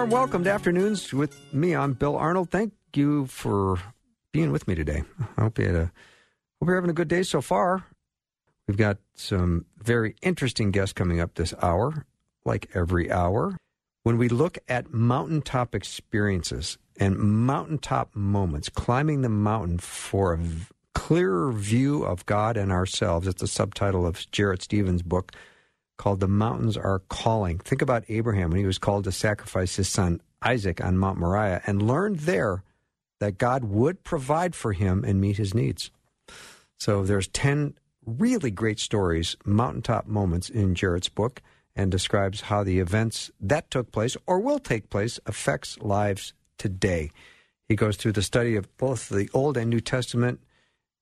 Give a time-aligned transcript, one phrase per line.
[0.00, 1.76] Warm welcome to Afternoons with me.
[1.76, 2.48] I'm Bill Arnold.
[2.48, 3.78] Thank you for
[4.32, 5.02] being with me today.
[5.36, 5.92] I hope you had a
[6.58, 7.84] hope you're having a good day so far.
[8.66, 12.06] We've got some very interesting guests coming up this hour,
[12.46, 13.58] like every hour.
[14.02, 20.64] When we look at mountaintop experiences and mountaintop moments, climbing the mountain for a v-
[20.94, 25.32] clearer view of God and ourselves, it's the subtitle of Jarrett Stephens' book
[26.00, 27.58] called The Mountains Are Calling.
[27.58, 31.60] Think about Abraham when he was called to sacrifice his son Isaac on Mount Moriah
[31.66, 32.64] and learned there
[33.18, 35.90] that God would provide for him and meet his needs.
[36.78, 37.74] So there's 10
[38.06, 41.42] really great stories, mountaintop moments in Jarrett's book
[41.76, 47.10] and describes how the events that took place or will take place affects lives today.
[47.68, 50.40] He goes through the study of both the Old and New Testament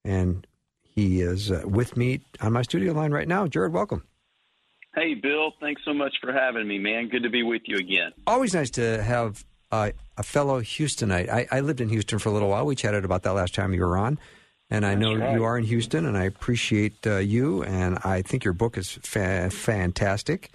[0.04, 0.44] and
[0.82, 3.46] he is uh, with me on my studio line right now.
[3.46, 4.02] Jarrett, welcome.
[4.94, 5.52] Hey, Bill.
[5.60, 7.08] Thanks so much for having me, man.
[7.08, 8.12] Good to be with you again.
[8.26, 11.28] Always nice to have uh, a fellow Houstonite.
[11.28, 12.64] I, I, lived in Houston for a little while.
[12.64, 14.18] We chatted about that last time you were on.
[14.70, 15.34] And I That's know right.
[15.34, 17.62] you are in Houston, and I appreciate uh, you.
[17.62, 20.50] And I think your book is fa- fantastic,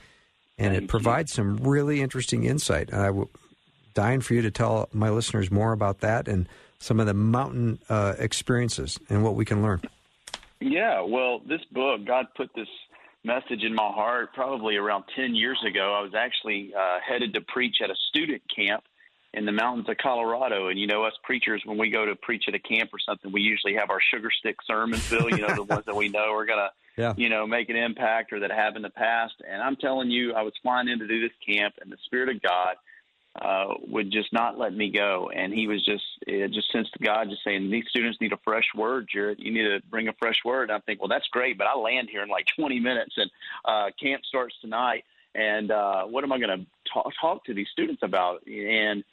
[0.58, 0.88] and Thank it you.
[0.88, 2.90] provides some really interesting insight.
[2.92, 3.30] And I w-
[3.94, 6.48] dying for you to tell my listeners more about that and
[6.78, 9.82] some of the mountain uh, experiences and what we can learn.
[10.60, 12.68] Yeah, well, this book, God put this
[13.24, 15.94] message in my heart probably around 10 years ago.
[15.98, 18.84] I was actually uh, headed to preach at a student camp
[19.34, 20.68] in the mountains of Colorado.
[20.68, 23.32] And, you know, us preachers, when we go to preach at a camp or something,
[23.32, 26.34] we usually have our sugar stick sermons, Bill, you know, the ones that we know
[26.34, 26.70] are going to,
[27.02, 27.14] Yeah.
[27.18, 29.34] you know, make an impact or that have in the past.
[29.50, 32.30] And I'm telling you, I was flying in to do this camp, and the Spirit
[32.36, 32.76] of God
[33.42, 35.32] uh, would just not let me go.
[35.36, 38.68] And he was just, it just sensed God just saying, these students need a fresh
[38.76, 39.40] word, Jarrett.
[39.40, 40.70] You need to bring a fresh word.
[40.70, 43.32] And I think, well, that's great, but I land here in like 20 minutes, and
[43.66, 45.04] uh, camp starts tonight.
[45.36, 48.46] And uh, what am I going to talk, to these students about?
[48.46, 49.04] And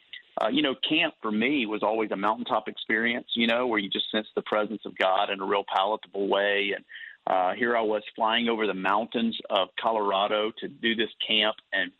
[0.41, 3.91] uh, you know, camp for me was always a mountaintop experience, you know, where you
[3.91, 6.73] just sense the presence of God in a real palatable way.
[6.75, 6.85] And
[7.27, 11.91] uh, here I was flying over the mountains of Colorado to do this camp, and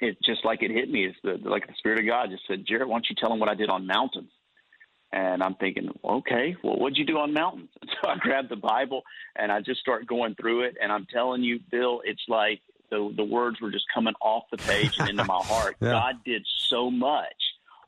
[0.00, 2.64] it just like it hit me, it's the, like the Spirit of God just said,
[2.66, 4.30] Jarrett, why don't you tell them what I did on mountains?
[5.12, 7.70] And I'm thinking, okay, well, what'd you do on mountains?
[8.02, 9.04] So I grabbed the Bible
[9.36, 10.76] and I just start going through it.
[10.80, 14.58] And I'm telling you, Bill, it's like the the words were just coming off the
[14.58, 15.76] page and into my heart.
[15.80, 15.92] Yeah.
[15.92, 17.26] God did so much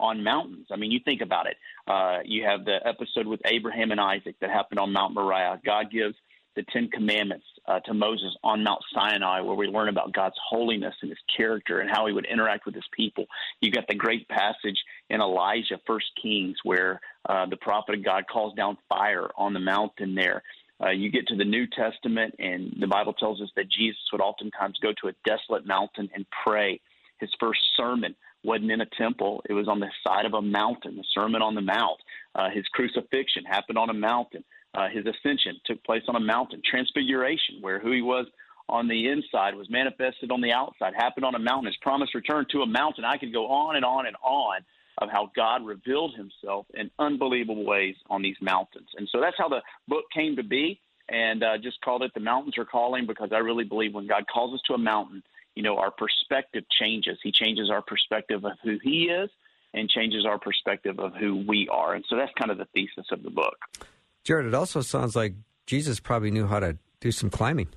[0.01, 0.69] on mountains.
[0.71, 1.57] I mean, you think about it.
[1.87, 5.61] Uh, you have the episode with Abraham and Isaac that happened on Mount Moriah.
[5.65, 6.15] God gives
[6.59, 10.95] the Ten Commandments uh, to Moses on Mount Sinai, where we learn about God's holiness
[11.03, 13.27] and His character and how He would interact with His people.
[13.61, 14.77] You've got the great passage
[15.09, 19.61] in Elijah, First Kings, where uh, the prophet of God calls down fire on the
[19.61, 20.43] mountain there.
[20.83, 24.21] Uh, you get to the New Testament, and the Bible tells us that Jesus would
[24.21, 26.81] oftentimes go to a desolate mountain and pray.
[27.21, 30.97] His first sermon wasn't in a temple, it was on the side of a mountain,
[30.97, 32.01] the Sermon on the Mount.
[32.35, 34.45] Uh, his crucifixion happened on a mountain.
[34.75, 36.61] Uh, his ascension took place on a mountain.
[36.65, 38.27] Transfiguration, where who he was
[38.69, 41.67] on the inside was manifested on the outside, happened on a mountain.
[41.67, 43.05] His promised return to a mountain.
[43.05, 44.61] I could go on and on and on
[44.99, 48.89] of how God revealed himself in unbelievable ways on these mountains.
[48.97, 50.81] And so that's how the book came to be.
[51.09, 54.25] And uh, just called it The Mountains Are Calling because I really believe when God
[54.27, 55.23] calls us to a mountain,
[55.55, 57.19] you know, our perspective changes.
[57.23, 59.31] He changes our perspective of who He is
[59.73, 61.95] and changes our perspective of who we are.
[61.95, 63.57] And so that's kind of the thesis of the book.
[64.29, 65.33] Jarrett, it also sounds like
[65.67, 67.69] Jesus probably knew how to do some climbing.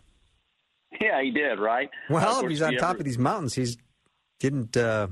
[0.99, 1.89] Yeah, he did, right?
[2.09, 3.77] Well, if he's on top ever- of these mountains, he's
[4.41, 5.07] didn't uh,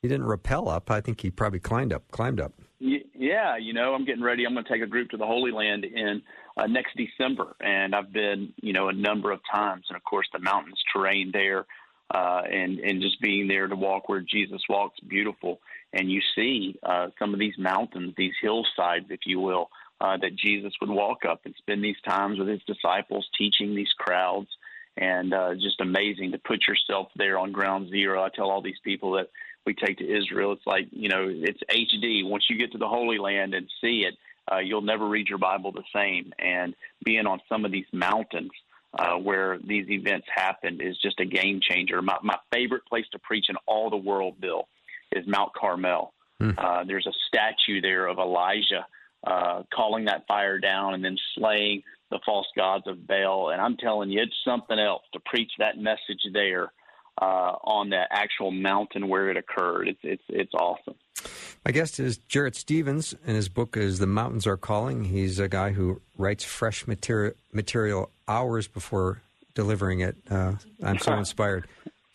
[0.00, 0.90] he didn't rappel up.
[0.90, 2.10] I think he probably climbed up.
[2.10, 2.54] Climbed up.
[2.80, 4.46] Yeah, you know, I'm getting ready.
[4.46, 6.22] I'm going to take a group to the Holy Land in
[6.56, 9.84] uh, next December, and I've been, you know, a number of times.
[9.90, 11.66] And of course, the mountains terrain there,
[12.14, 15.60] uh, and and just being there to walk where Jesus walks, beautiful.
[15.92, 19.68] And you see uh, some of these mountains, these hillsides, if you will,
[20.00, 23.92] uh, that Jesus would walk up and spend these times with his disciples, teaching these
[23.98, 24.48] crowds.
[24.96, 28.22] And uh, just amazing to put yourself there on ground zero.
[28.22, 29.28] I tell all these people that
[29.64, 32.28] we take to Israel, it's like, you know, it's HD.
[32.28, 34.14] Once you get to the Holy Land and see it,
[34.50, 36.32] uh, you'll never read your Bible the same.
[36.38, 36.74] And
[37.04, 38.50] being on some of these mountains,
[38.98, 42.00] uh, where these events happened is just a game changer.
[42.00, 44.66] My, my favorite place to preach in all the world, Bill,
[45.12, 46.12] is Mount Carmel.
[46.40, 46.54] Mm.
[46.56, 48.86] Uh, there's a statue there of Elijah
[49.26, 53.50] uh, calling that fire down and then slaying the false gods of Baal.
[53.50, 56.72] And I'm telling you, it's something else to preach that message there
[57.20, 59.88] uh, on that actual mountain where it occurred.
[59.88, 60.94] It's it's it's awesome.
[61.64, 65.48] My guest is Jarrett Stephens, and his book is "The Mountains Are Calling." He's a
[65.48, 69.22] guy who writes fresh material material hours before
[69.54, 70.16] delivering it.
[70.30, 71.66] Uh, I'm so inspired.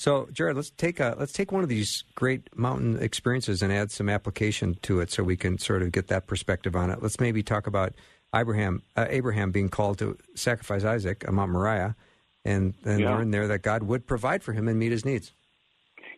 [0.04, 3.90] So, Jarrett, let's take a, let's take one of these great mountain experiences and add
[3.90, 7.02] some application to it, so we can sort of get that perspective on it.
[7.02, 7.94] Let's maybe talk about
[8.36, 11.96] Abraham uh, Abraham being called to sacrifice Isaac on Mount Moriah,
[12.44, 13.16] and and yeah.
[13.16, 15.32] learn there that God would provide for him and meet his needs.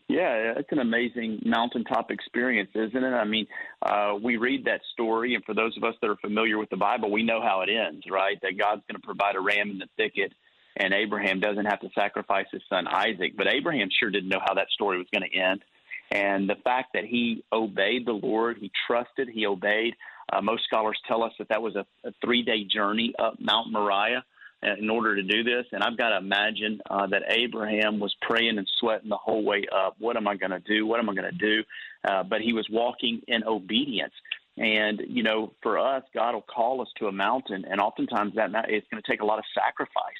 [0.07, 3.13] Yeah, it's an amazing mountaintop experience, isn't it?
[3.13, 3.45] I mean,
[3.83, 6.77] uh, we read that story, and for those of us that are familiar with the
[6.77, 8.39] Bible, we know how it ends, right?
[8.41, 10.33] That God's going to provide a ram in the thicket
[10.77, 13.33] and Abraham doesn't have to sacrifice his son Isaac.
[13.37, 15.63] But Abraham sure didn't know how that story was going to end.
[16.11, 19.95] And the fact that he obeyed the Lord, he trusted, he obeyed.
[20.31, 23.71] Uh, most scholars tell us that that was a, a three day journey up Mount
[23.71, 24.23] Moriah
[24.63, 25.65] uh, in order to do this.
[25.71, 29.65] And I've got to imagine uh, that Abraham was praying and sweating the whole way
[29.73, 29.95] up.
[29.99, 30.85] What am I going to do?
[30.85, 31.63] What am I going to do?
[32.07, 34.13] Uh, but he was walking in obedience.
[34.57, 38.51] And you know, for us, God will call us to a mountain, and oftentimes that
[38.69, 40.13] it's going to take a lot of sacrifice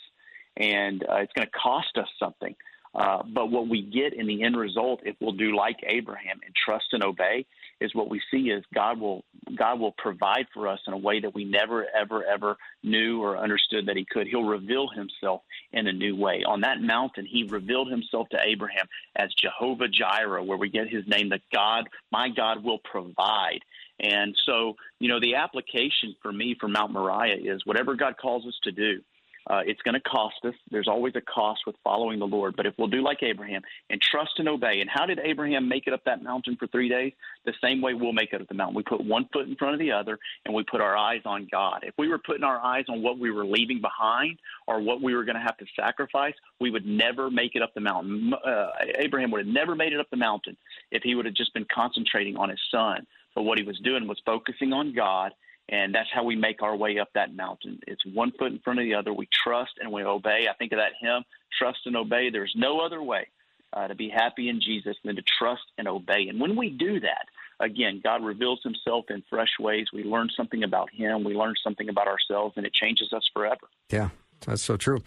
[0.57, 2.55] and uh, it's going to cost us something.
[2.95, 6.55] Uh, but what we get in the end result, if we'll do like Abraham and
[6.55, 7.45] trust and obey,
[7.81, 9.25] is what we see is God will
[9.57, 13.37] God will provide for us in a way that we never ever ever knew or
[13.37, 14.27] understood that He could.
[14.27, 15.41] He'll reveal Himself
[15.73, 16.43] in a new way.
[16.47, 18.85] On that mountain, He revealed Himself to Abraham
[19.17, 23.59] as Jehovah Jireh, where we get His name, that God, my God, will provide.
[23.99, 28.45] And so, you know, the application for me for Mount Moriah is whatever God calls
[28.45, 29.01] us to do
[29.47, 30.53] uh, it's going to cost us.
[30.71, 32.55] There's always a cost with following the Lord.
[32.55, 35.87] But if we'll do like Abraham and trust and obey, and how did Abraham make
[35.87, 37.13] it up that mountain for three days?
[37.45, 38.75] The same way we'll make it up the mountain.
[38.75, 41.47] We put one foot in front of the other, and we put our eyes on
[41.51, 41.83] God.
[41.83, 45.15] If we were putting our eyes on what we were leaving behind or what we
[45.15, 48.33] were going to have to sacrifice, we would never make it up the mountain.
[48.33, 50.57] Uh, Abraham would have never made it up the mountain
[50.91, 53.05] if he would have just been concentrating on his son.
[53.35, 55.33] But what he was doing was focusing on God
[55.69, 57.79] and that's how we make our way up that mountain.
[57.87, 59.13] It's one foot in front of the other.
[59.13, 60.47] We trust and we obey.
[60.49, 61.23] I think of that hymn,
[61.57, 62.29] trust and obey.
[62.29, 63.27] There's no other way
[63.73, 66.27] uh, to be happy in Jesus than to trust and obey.
[66.29, 67.25] And when we do that,
[67.59, 69.87] again, God reveals himself in fresh ways.
[69.91, 73.67] We learn something about him, we learn something about ourselves, and it changes us forever.
[73.89, 74.09] Yeah,
[74.45, 75.01] that's so true.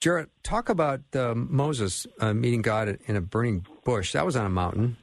[0.00, 4.12] Jarrett, talk about uh, Moses uh, meeting God in a burning bush.
[4.12, 4.96] That was on a mountain.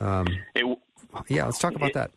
[0.00, 0.78] Um, it,
[1.28, 2.10] yeah, let's talk about it, that.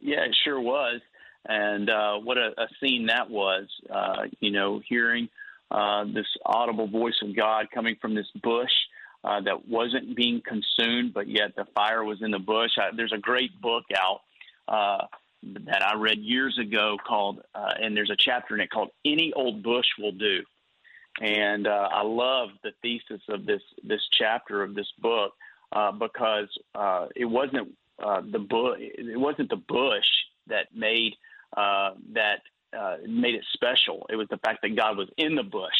[0.00, 1.00] Yeah, it sure was
[1.46, 3.66] and uh, what a, a, scene that was.
[3.90, 5.28] Uh, you know, hearing
[5.70, 8.70] uh, this audible voice of God coming from this bush
[9.24, 12.70] uh, that wasn't being consumed, but yet the fire was in the bush.
[12.78, 14.20] I, there's a great book out
[14.68, 15.06] uh,
[15.42, 19.32] that I read years ago called, uh, and there's a chapter in it called "Any
[19.34, 20.42] Old Bush Will Do."
[21.20, 25.32] And I love the thesis of this this chapter of this book
[25.98, 26.48] because
[27.16, 28.78] it wasn't the bush.
[28.80, 30.06] It wasn't the bush
[30.48, 31.14] that made
[31.56, 32.40] uh, that
[32.76, 34.06] uh, made it special.
[34.10, 35.70] It was the fact that God was in the bush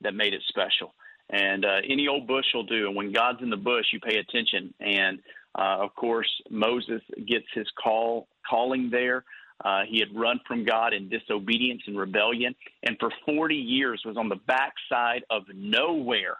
[0.00, 0.94] that made it special.
[1.30, 2.86] And uh, any old bush will do.
[2.86, 4.72] And when God's in the bush, you pay attention.
[4.80, 5.20] And
[5.54, 9.24] uh, of course, Moses gets his call calling there.
[9.64, 14.16] Uh, he had run from God in disobedience and rebellion, and for 40 years was
[14.16, 16.38] on the backside of nowhere.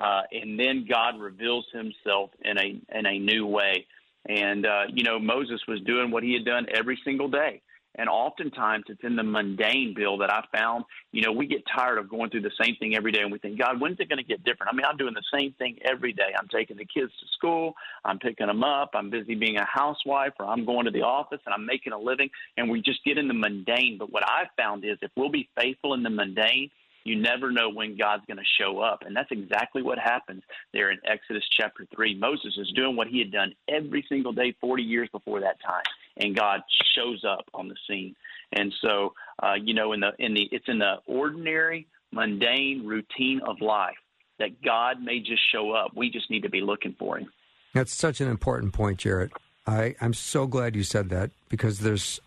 [0.00, 3.86] Uh, and then God reveals Himself in a in a new way.
[4.28, 7.60] And you know, Moses was doing what he had done every single day.
[7.96, 11.98] And oftentimes it's in the mundane bill that I found, you know, we get tired
[11.98, 14.18] of going through the same thing every day and we think, God, when's it going
[14.18, 14.72] to get different?
[14.72, 16.34] I mean, I'm doing the same thing every day.
[16.38, 17.74] I'm taking the kids to school,
[18.04, 21.40] I'm picking them up, I'm busy being a housewife, or I'm going to the office
[21.46, 22.28] and I'm making a living.
[22.56, 23.96] And we just get in the mundane.
[23.98, 26.70] But what I've found is if we'll be faithful in the mundane,
[27.06, 29.04] you never know when God's going to show up.
[29.06, 32.16] And that's exactly what happens there in Exodus chapter 3.
[32.16, 35.84] Moses is doing what he had done every single day 40 years before that time,
[36.16, 36.60] and God
[36.94, 38.14] shows up on the scene.
[38.52, 43.40] And so, uh, you know, in the in the it's in the ordinary, mundane routine
[43.46, 43.96] of life
[44.38, 45.92] that God may just show up.
[45.94, 47.28] We just need to be looking for him.
[47.74, 49.32] That's such an important point, Jarrett.
[49.66, 52.20] I, I'm so glad you said that because there's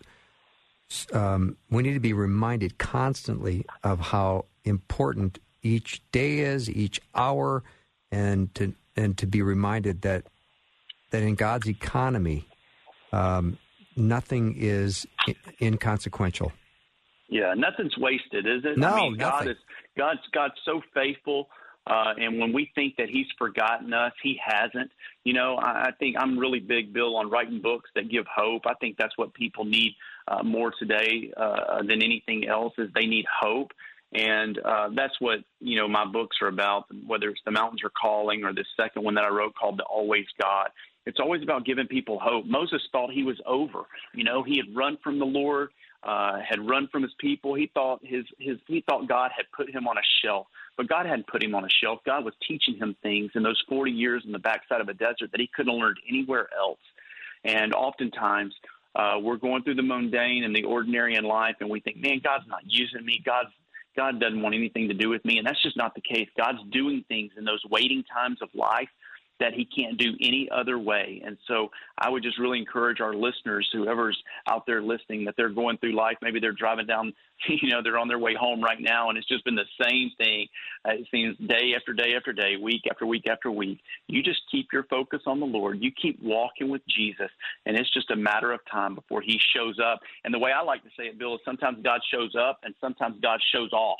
[1.12, 7.62] um, we need to be reminded constantly of how important each day is, each hour,
[8.10, 10.24] and to and to be reminded that
[11.10, 12.44] that in God's economy,
[13.12, 13.58] um,
[13.96, 15.06] nothing is
[15.60, 16.52] inconsequential.
[17.28, 18.76] Yeah, nothing's wasted, is it?
[18.76, 19.48] No, I mean, God nothing.
[19.50, 19.56] is
[19.96, 21.48] God's God's so faithful.
[21.86, 24.90] Uh, and when we think that he's forgotten us, he hasn't.
[25.24, 28.62] You know, I, I think I'm really big, Bill, on writing books that give hope.
[28.66, 29.94] I think that's what people need
[30.28, 33.72] uh, more today uh, than anything else is they need hope.
[34.12, 36.84] And uh, that's what you know my books are about.
[37.06, 39.84] Whether it's the mountains are calling or the second one that I wrote called the
[39.84, 40.68] Always God.
[41.06, 42.44] It's always about giving people hope.
[42.46, 43.84] Moses thought he was over.
[44.14, 45.70] You know, he had run from the Lord,
[46.02, 47.54] uh, had run from his people.
[47.54, 51.06] He thought his his he thought God had put him on a shelf, but God
[51.06, 52.00] hadn't put him on a shelf.
[52.04, 55.30] God was teaching him things in those 40 years in the backside of a desert
[55.32, 56.80] that he couldn't learn anywhere else.
[57.44, 58.54] And oftentimes
[58.94, 62.20] uh, we're going through the mundane and the ordinary in life, and we think, man,
[62.22, 63.22] God's not using me.
[63.24, 63.50] God's
[63.96, 65.38] God doesn't want anything to do with me.
[65.38, 66.28] And that's just not the case.
[66.36, 68.88] God's doing things in those waiting times of life
[69.40, 71.22] that he can't do any other way.
[71.24, 75.48] And so I would just really encourage our listeners, whoever's out there listening, that they're
[75.48, 76.16] going through life.
[76.22, 77.12] Maybe they're driving down,
[77.48, 80.10] you know, they're on their way home right now, and it's just been the same
[80.18, 80.46] thing.
[80.86, 83.80] Uh, it seems day after day after day, week after week after week.
[84.06, 85.78] You just keep your focus on the Lord.
[85.80, 87.30] You keep walking with Jesus,
[87.66, 90.00] and it's just a matter of time before he shows up.
[90.24, 92.74] And the way I like to say it, Bill, is sometimes God shows up and
[92.80, 93.98] sometimes God shows off.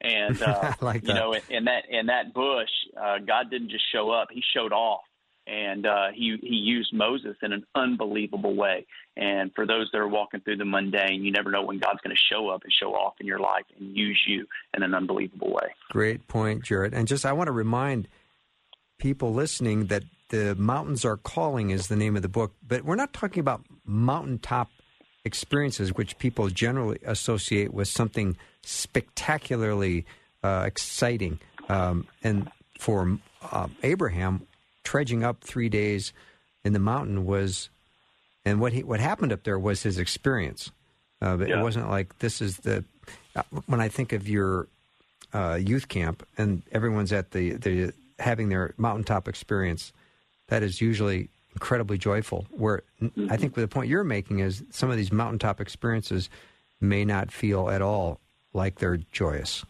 [0.00, 4.10] And uh, like you know, in that in that bush, uh, God didn't just show
[4.10, 5.02] up; He showed off,
[5.46, 8.86] and uh, he he used Moses in an unbelievable way.
[9.16, 12.14] And for those that are walking through the mundane, you never know when God's going
[12.14, 15.52] to show up and show off in your life and use you in an unbelievable
[15.52, 15.74] way.
[15.90, 16.94] Great point, Jarrett.
[16.94, 18.08] And just I want to remind
[18.98, 22.94] people listening that the mountains are calling is the name of the book, but we're
[22.94, 24.70] not talking about mountaintop
[25.24, 30.04] experiences, which people generally associate with something spectacularly
[30.42, 31.38] uh, exciting.
[31.68, 33.18] Um, and for
[33.50, 34.46] uh, Abraham,
[34.84, 36.12] trudging up three days
[36.64, 37.68] in the mountain was,
[38.44, 40.70] and what he what happened up there was his experience.
[41.22, 41.60] Uh, but Yeah.
[41.60, 42.84] It wasn't like this is the.
[43.36, 44.66] Uh, when I think of your
[45.32, 49.92] uh, youth camp and everyone's at the the having their mountaintop experience,
[50.48, 52.46] that is usually incredibly joyful.
[52.50, 52.82] Where
[53.28, 56.28] I think the point you're making is some of these mountaintop experiences
[56.80, 58.20] may not feel at all
[58.52, 59.64] like they're joyous.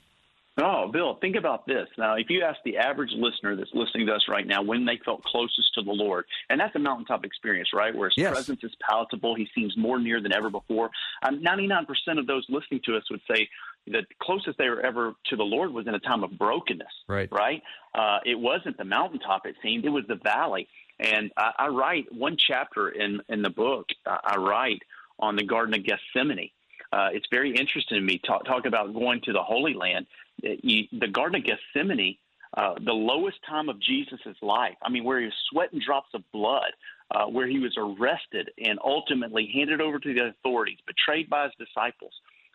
[0.63, 1.89] Oh, Bill, think about this.
[1.97, 4.99] Now, if you ask the average listener that's listening to us right now when they
[5.05, 7.95] felt closest to the Lord, and that's a mountaintop experience, right?
[7.95, 8.33] Where his Yes.
[8.33, 10.91] presence is palatable, he seems more near than ever before.
[11.23, 13.49] Um, 99% of those listening to us would say
[13.87, 17.31] the closest they were ever to the Lord was in a time of brokenness, Right.
[17.33, 17.63] right?
[17.95, 20.69] Uh, it wasn't the mountaintop, it seemed, it was the valley.
[20.99, 24.83] And I, I write one chapter in, in the book, uh, I write
[25.19, 26.51] on the Garden of Gethsemane.
[26.93, 28.19] Uh, it's very interesting to me.
[28.19, 30.07] Talk, talk about going to the Holy Land.
[30.45, 32.17] Uh, You, the Garden of Gethsemane,
[32.57, 34.77] uh, the lowest time of Jesus' life.
[34.83, 36.73] I mean, where he was sweating drops of blood,
[37.11, 41.53] uh, where he was arrested and ultimately handed over to the authorities, betrayed by his
[41.59, 42.13] disciples.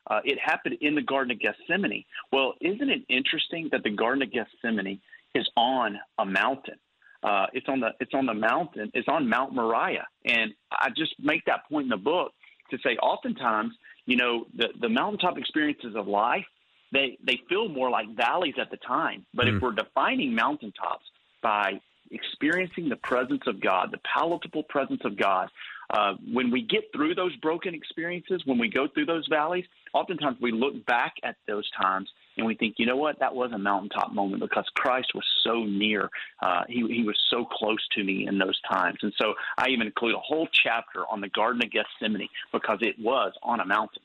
[0.07, 2.03] Uh, it happened in the Garden of Gethsemane.
[2.31, 4.99] Well, isn't it interesting that the Garden of Gethsemane
[5.33, 6.75] is on a mountain?
[7.23, 8.91] Uh, it's on the it's on the mountain.
[8.93, 12.33] It's on Mount Moriah, and I just make that point in the book
[12.69, 13.73] to say oftentimes,
[14.05, 16.45] you know, the the mountaintop experiences of life
[16.91, 19.25] they they feel more like valleys at the time.
[19.33, 19.55] But Mm.
[19.57, 21.05] if we're defining mountaintops
[21.41, 21.81] by
[22.11, 25.49] experiencing the presence of God, the palatable presence of God,
[25.89, 30.39] uh, when we get through those broken experiences, when we go through those valleys, oftentimes
[30.39, 33.57] we look back at those times and we think, you know what, that was a
[33.57, 36.09] mountaintop moment because Christ was so near.
[36.41, 38.99] Uh, he, he was so close to me in those times.
[39.01, 42.95] And so I even include a whole chapter on the Garden of Gethsemane because it
[42.99, 44.01] was on a mountain.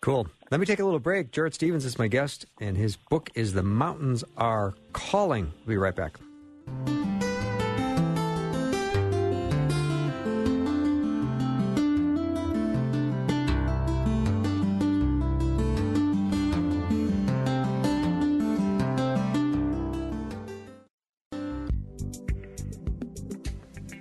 [0.00, 0.28] Cool.
[0.50, 1.32] Let me take a little break.
[1.32, 5.52] Jarrett Stephens is my guest, and his book is The Mountains Are Calling.
[5.66, 6.18] We'll be right back.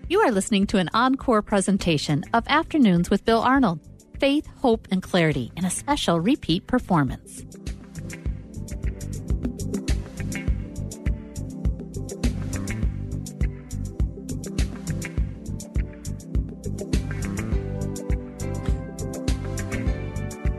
[0.09, 3.81] You are listening to an encore presentation of Afternoons with Bill Arnold
[4.21, 7.43] Faith, Hope, and Clarity in a special repeat performance.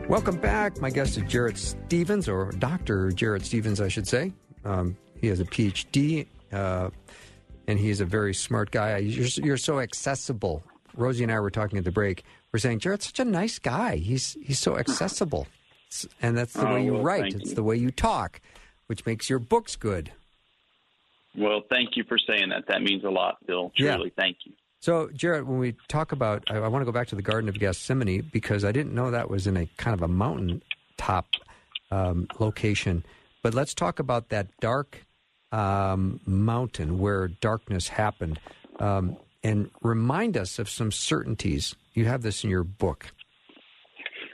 [0.07, 0.79] Welcome back.
[0.79, 3.11] My guest is Jarrett Stephens, or Dr.
[3.11, 4.31] Jarrett Stephens, I should say.
[4.63, 6.91] Um, he has a PhD, uh,
[7.69, 8.97] and he's a very smart guy.
[8.97, 10.63] You're, you're so accessible.
[10.95, 12.23] Rosie and I were talking at the break.
[12.51, 13.97] We're saying Jarrett's such a nice guy.
[13.97, 15.47] He's he's so accessible,
[16.21, 17.21] and that's the Oh, way you well, write.
[17.21, 17.55] thank It's you.
[17.55, 18.41] the way you talk,
[18.87, 20.11] which makes your books good.
[21.37, 22.65] Well, thank you for saying that.
[22.67, 23.71] That means a lot, Bill.
[23.77, 23.95] Yeah.
[23.95, 24.53] Truly, thank you.
[24.81, 27.49] So, Jarrett, when we talk about, I, I want to go back to the Garden
[27.49, 30.61] of Gethsemane because I didn't know that was in a kind of a mountain
[30.97, 31.27] top
[31.91, 33.03] um, location.
[33.43, 35.05] But let's talk about that dark
[35.51, 38.39] um, mountain where darkness happened
[38.79, 41.75] um, and remind us of some certainties.
[41.93, 43.07] You have this in your book.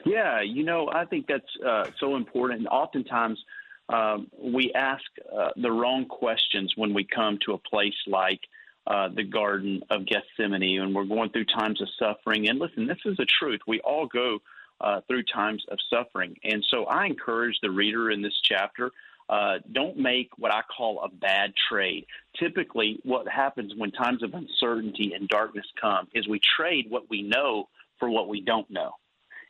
[0.05, 2.59] Yeah, you know, I think that's uh, so important.
[2.59, 3.43] And oftentimes,
[3.89, 5.03] um, we ask
[5.35, 8.39] uh, the wrong questions when we come to a place like
[8.87, 12.49] uh, the Garden of Gethsemane and we're going through times of suffering.
[12.49, 13.61] And listen, this is the truth.
[13.67, 14.39] We all go
[14.81, 16.35] uh, through times of suffering.
[16.43, 18.91] And so I encourage the reader in this chapter
[19.27, 22.05] uh, don't make what I call a bad trade.
[22.39, 27.21] Typically, what happens when times of uncertainty and darkness come is we trade what we
[27.21, 27.67] know
[27.99, 28.91] for what we don't know.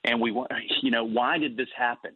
[0.04, 0.52] And we want,
[0.82, 2.12] you know, why did this happen?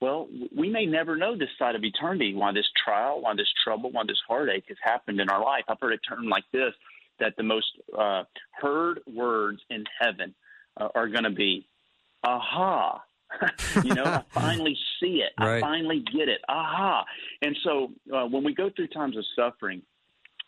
[0.00, 3.90] Well, we may never know this side of eternity why this trial, why this trouble,
[3.90, 5.64] why this heartache has happened in our life.
[5.68, 6.72] I've heard a term like this
[7.18, 8.22] that the most uh,
[8.52, 10.34] heard words in heaven
[10.76, 11.66] uh, are going to be,
[12.22, 13.02] aha.
[13.84, 15.32] you know, I finally see it.
[15.38, 15.58] Right.
[15.58, 16.40] I finally get it.
[16.48, 17.04] Aha.
[17.42, 19.82] And so uh, when we go through times of suffering,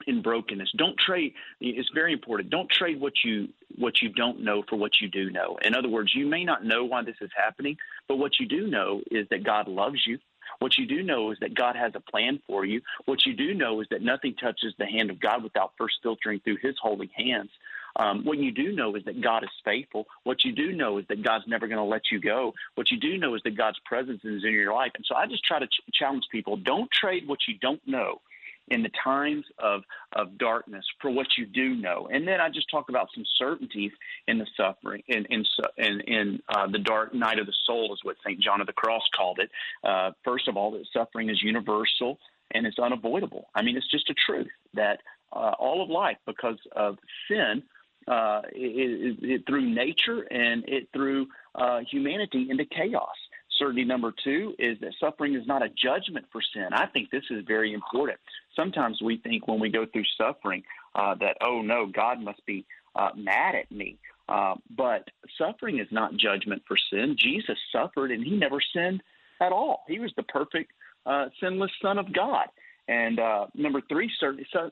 [0.07, 0.71] in brokenness.
[0.77, 1.35] Don't trade.
[1.61, 2.51] It's very important.
[2.51, 5.59] Don't trade what you what you don't know for what you do know.
[5.63, 7.77] In other words, you may not know why this is happening,
[8.09, 10.19] but what you do know is that God loves you.
[10.59, 12.81] What you do know is that God has a plan for you.
[13.07, 16.41] What you do know is that nothing touches the hand of God without first filtering
[16.41, 17.51] through His holy hands.
[17.97, 20.07] Um, what you do know is that God is faithful.
[20.25, 22.55] What you do know is that God's never going to let you go.
[22.75, 24.93] What you do know is that God's presence is in your life.
[24.95, 28.21] And so I just try to ch- challenge people don't trade what you don't know
[28.69, 29.83] in the times of,
[30.13, 32.09] of darkness for what you do know.
[32.11, 33.91] And then I just talk about some certainties
[34.29, 35.45] in the suffering, in, in,
[35.77, 38.41] in, in uh, the dark night of the soul, is what St.
[38.41, 39.51] John of the Cross called it.
[39.83, 42.19] Uh, first of all, that suffering is universal
[42.53, 43.49] and it's unavoidable.
[43.55, 45.01] I mean, it's just a truth that
[45.33, 47.63] uh, all of life, because of sin,
[48.11, 53.17] uh, it, it, it, through nature and it through uh, humanity into chaos
[53.61, 56.69] certainty number two is that suffering is not a judgment for sin.
[56.73, 58.19] I think this is very important.
[58.57, 60.64] Sometimes we think when we go through suffering
[60.95, 62.64] uh, that, oh no, God must be
[62.97, 63.99] uh, mad at me.
[64.28, 65.08] Uh, but
[65.39, 67.17] suffering is not judgment for sin.
[67.19, 69.02] Jesus suffered and he never sinned
[69.41, 69.85] at all.
[69.89, 70.73] He was the perfect,
[71.06, 72.47] uh, sinless Son of God.
[72.91, 74.11] And uh, number three,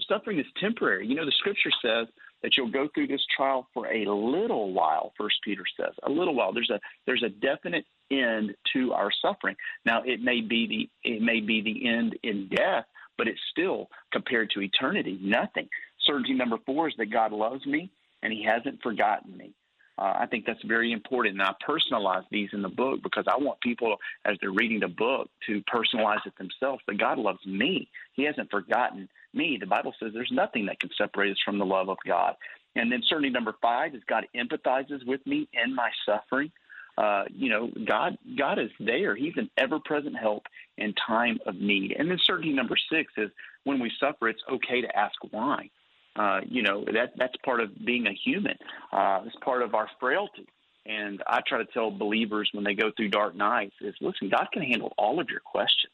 [0.08, 1.06] suffering is temporary.
[1.06, 2.08] You know, the scripture says
[2.42, 5.12] that you'll go through this trial for a little while.
[5.16, 6.52] First Peter says a little while.
[6.52, 9.54] There's a there's a definite end to our suffering.
[9.84, 10.66] Now, it may be
[11.04, 15.68] the it may be the end in death, but it's still compared to eternity nothing.
[16.04, 17.88] Certainty number four is that God loves me
[18.24, 19.52] and He hasn't forgotten me.
[19.98, 21.40] Uh, I think that's very important.
[21.40, 24.88] And I personalize these in the book because I want people, as they're reading the
[24.88, 26.82] book, to personalize it themselves.
[26.86, 27.88] That God loves me.
[28.14, 29.58] He hasn't forgotten me.
[29.60, 32.34] The Bible says there's nothing that can separate us from the love of God.
[32.76, 36.52] And then certainty number five is God empathizes with me in my suffering.
[36.96, 39.14] Uh, you know, God God is there.
[39.16, 40.44] He's an ever present help
[40.76, 41.94] in time of need.
[41.98, 43.30] And then certainty number six is
[43.64, 45.70] when we suffer, it's okay to ask why.
[46.18, 48.56] Uh, you know, that that's part of being a human.
[48.92, 50.46] Uh, it's part of our frailty.
[50.84, 54.48] And I try to tell believers when they go through dark nights is listen, God
[54.52, 55.92] can handle all of your questions.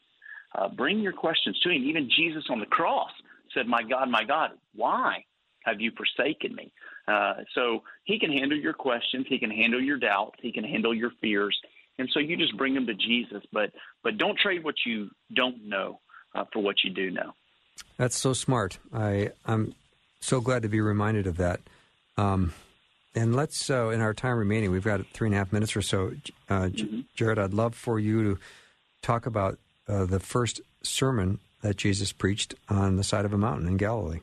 [0.55, 1.83] Uh, bring your questions to Him.
[1.85, 3.11] Even Jesus on the cross
[3.53, 5.25] said, "My God, my God, why
[5.65, 6.73] have you forsaken me?"
[7.07, 9.27] Uh, so He can handle your questions.
[9.29, 10.39] He can handle your doubts.
[10.41, 11.59] He can handle your fears.
[11.99, 15.69] And so you just bring them to Jesus, but but don't trade what you don't
[15.69, 16.01] know
[16.35, 17.35] uh, for what you do know.
[17.97, 18.79] That's so smart.
[18.93, 19.75] I I'm
[20.25, 21.61] so glad to be reminded of that.
[22.17, 22.55] Um,
[23.15, 25.83] and let's, uh, in our time remaining, we've got three and a half minutes or
[25.83, 26.13] so.
[26.49, 27.01] Uh, mm-hmm.
[27.15, 28.41] Jarrett, I'd love for you to
[29.03, 33.69] talk about uh, the first sermon that Jesus preached on the side of a mountain
[33.69, 34.21] in Galilee.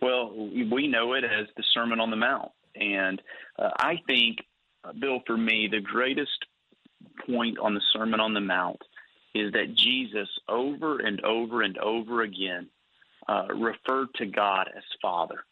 [0.00, 2.50] Well, we know it as the Sermon on the Mount.
[2.74, 3.20] And
[3.58, 4.38] uh, I think,
[4.84, 6.46] uh, Bill, for me, the greatest
[7.26, 8.80] point on the Sermon on the Mount
[9.34, 12.68] is that Jesus, over and over and over again,
[13.28, 15.44] uh, referred to God as Father.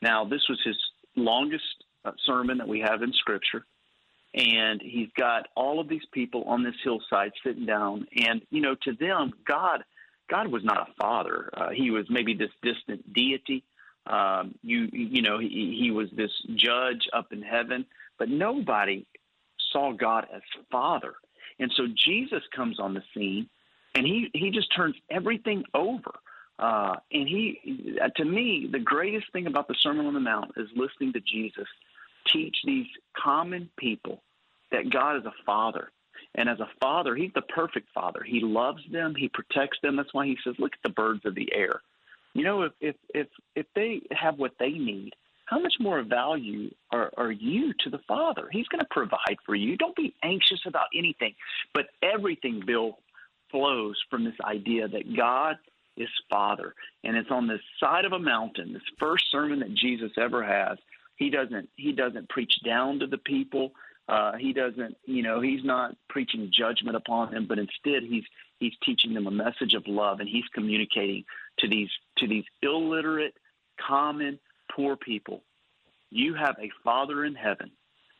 [0.00, 0.76] Now, this was his
[1.16, 1.64] longest
[2.04, 3.64] uh, sermon that we have in Scripture,
[4.34, 8.76] and he's got all of these people on this hillside sitting down, and you know,
[8.82, 9.82] to them, God,
[10.30, 11.50] God was not a father.
[11.52, 13.64] Uh, he was maybe this distant deity.
[14.06, 17.84] Um, you, you know, he, he was this judge up in heaven,
[18.18, 19.04] but nobody
[19.72, 21.14] saw God as Father.
[21.58, 23.48] And so Jesus comes on the scene,
[23.94, 26.12] and he he just turns everything over.
[26.58, 30.68] Uh, and he, to me, the greatest thing about the Sermon on the Mount is
[30.74, 31.68] listening to Jesus
[32.32, 34.22] teach these common people
[34.70, 35.90] that God is a father.
[36.34, 38.22] And as a father, he's the perfect father.
[38.24, 39.96] He loves them, he protects them.
[39.96, 41.80] That's why he says, Look at the birds of the air.
[42.34, 45.14] You know, if if if, if they have what they need,
[45.46, 48.48] how much more value are, are you to the Father?
[48.52, 49.76] He's going to provide for you.
[49.76, 51.34] Don't be anxious about anything.
[51.72, 52.98] But everything, Bill,
[53.50, 55.56] flows from this idea that God
[55.98, 56.74] is Father.
[57.04, 60.78] And it's on this side of a mountain, this first sermon that Jesus ever has.
[61.16, 63.72] He doesn't he doesn't preach down to the people.
[64.08, 68.24] Uh, he doesn't, you know, he's not preaching judgment upon them, but instead he's
[68.58, 71.24] he's teaching them a message of love, and he's communicating
[71.58, 73.34] to these to these illiterate,
[73.80, 74.38] common,
[74.74, 75.42] poor people.
[76.10, 77.70] You have a Father in heaven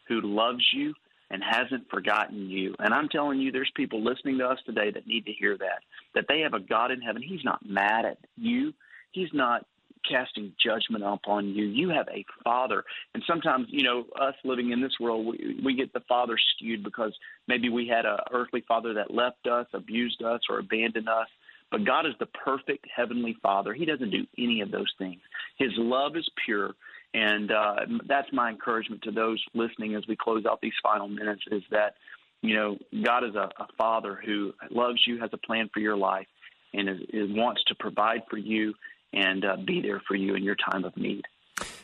[0.08, 0.92] who loves you
[1.30, 2.74] and hasn't forgotten you.
[2.78, 5.82] And I'm telling you, there's people listening to us today that need to hear that.
[6.14, 7.22] That they have a God in heaven.
[7.22, 8.72] He's not mad at you.
[9.12, 9.66] He's not
[10.08, 11.64] casting judgment upon you.
[11.64, 12.84] You have a father.
[13.14, 16.82] And sometimes, you know, us living in this world, we, we get the father skewed
[16.82, 17.12] because
[17.46, 21.28] maybe we had a earthly father that left us, abused us, or abandoned us.
[21.70, 23.74] But God is the perfect heavenly father.
[23.74, 25.20] He doesn't do any of those things.
[25.58, 26.74] His love is pure.
[27.14, 31.42] And uh, that's my encouragement to those listening as we close out these final minutes
[31.50, 31.94] is that,
[32.42, 35.96] you know, God is a, a father who loves you, has a plan for your
[35.96, 36.26] life,
[36.74, 38.74] and is, is wants to provide for you
[39.12, 41.24] and uh, be there for you in your time of need.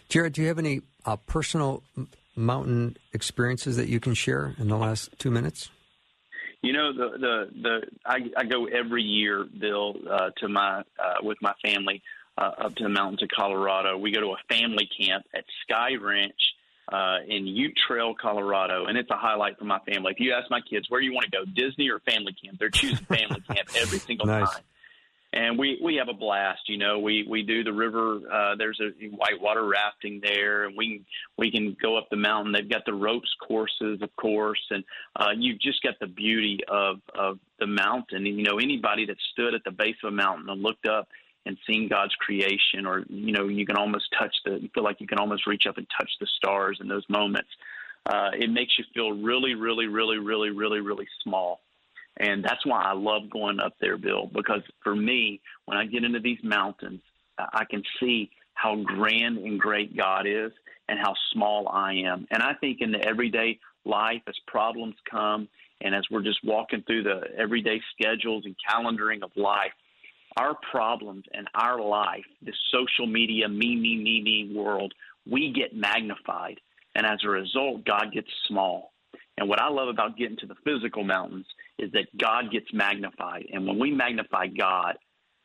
[0.09, 1.83] Jarrett, do you have any uh, personal
[2.37, 5.71] mountain experiences that you can share in the last two minutes?
[6.63, 11.15] You know, the the the I, I go every year, Bill, uh, to my uh,
[11.23, 12.03] with my family
[12.39, 13.97] uh, up to the mountains of Colorado.
[13.97, 16.33] We go to a family camp at Sky Ranch
[16.93, 20.13] uh, in Ute Trail, Colorado, and it's a highlight for my family.
[20.13, 22.71] If you ask my kids where you want to go, Disney or family camp, they're
[22.71, 24.51] choosing family camp every single nice.
[24.51, 24.63] time
[25.35, 26.69] and we we have a blast.
[26.69, 28.21] You know, we we do the river.
[28.33, 31.05] Uh, there's a whitewater rafting there, and we
[31.37, 32.53] we can go up the mountain.
[32.53, 34.85] They've got the ropes courses, of course, and
[35.17, 38.27] uh, you've just got the beauty of of the mountain.
[38.27, 41.09] And you know, anybody that stood at the base of a mountain and looked up
[41.47, 44.61] and seeing God's creation, or you know, you can almost touch the.
[44.61, 47.51] You feel like you can almost reach up and touch the stars in those moments.
[48.07, 51.61] Uh, it makes you feel really, really, really, really, really, really small.
[52.19, 56.05] And that's why I love going up there, Bill, because for me, when I get
[56.05, 57.01] into these mountains,
[57.39, 60.53] I can see how grand and great God is
[60.89, 62.27] and how small I am.
[62.31, 65.49] And I think in the everyday life, as problems come
[65.81, 69.73] and as we're just walking through the everyday schedules and calendaring of life,
[70.37, 74.93] our problems and our life, this social media, me, me, me, me world,
[75.27, 76.61] we get magnified.
[76.95, 78.93] And as a result, God gets small.
[79.37, 81.47] And what I love about getting to the physical mountains
[81.79, 83.47] is that God gets magnified.
[83.53, 84.97] And when we magnify God,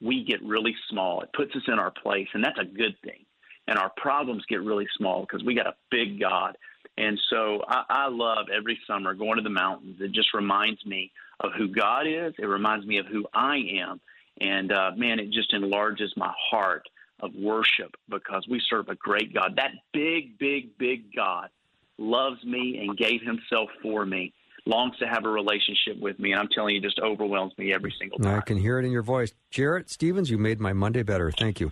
[0.01, 1.21] we get really small.
[1.21, 3.25] It puts us in our place, and that's a good thing.
[3.67, 6.55] And our problems get really small because we got a big God.
[6.97, 9.97] And so I, I love every summer going to the mountains.
[10.01, 12.33] It just reminds me of who God is.
[12.37, 14.01] It reminds me of who I am.
[14.39, 16.87] And uh, man, it just enlarges my heart
[17.19, 19.55] of worship because we serve a great God.
[19.57, 21.49] That big, big, big God
[21.97, 24.33] loves me and gave himself for me
[24.65, 27.73] longs to have a relationship with me, and I'm telling you, it just overwhelms me
[27.73, 28.37] every single time.
[28.37, 29.33] I can hear it in your voice.
[29.51, 31.31] Jarrett Stephens, you made my Monday better.
[31.31, 31.71] Thank you.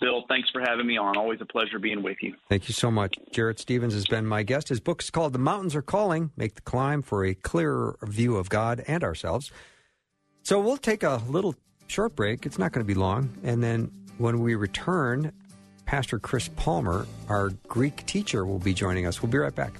[0.00, 1.16] Bill, thanks for having me on.
[1.16, 2.34] Always a pleasure being with you.
[2.48, 3.16] Thank you so much.
[3.32, 4.68] Jarrett Stephens has been my guest.
[4.68, 8.36] His book is called The Mountains Are Calling Make the Climb for a Clearer View
[8.36, 9.50] of God and Ourselves.
[10.42, 11.54] So we'll take a little
[11.94, 12.44] short break.
[12.44, 13.30] It's not going to be long.
[13.44, 15.30] And then when we return,
[15.86, 19.22] Pastor Chris Palmer, our Greek teacher, will be joining us.
[19.22, 19.74] We'll be right back.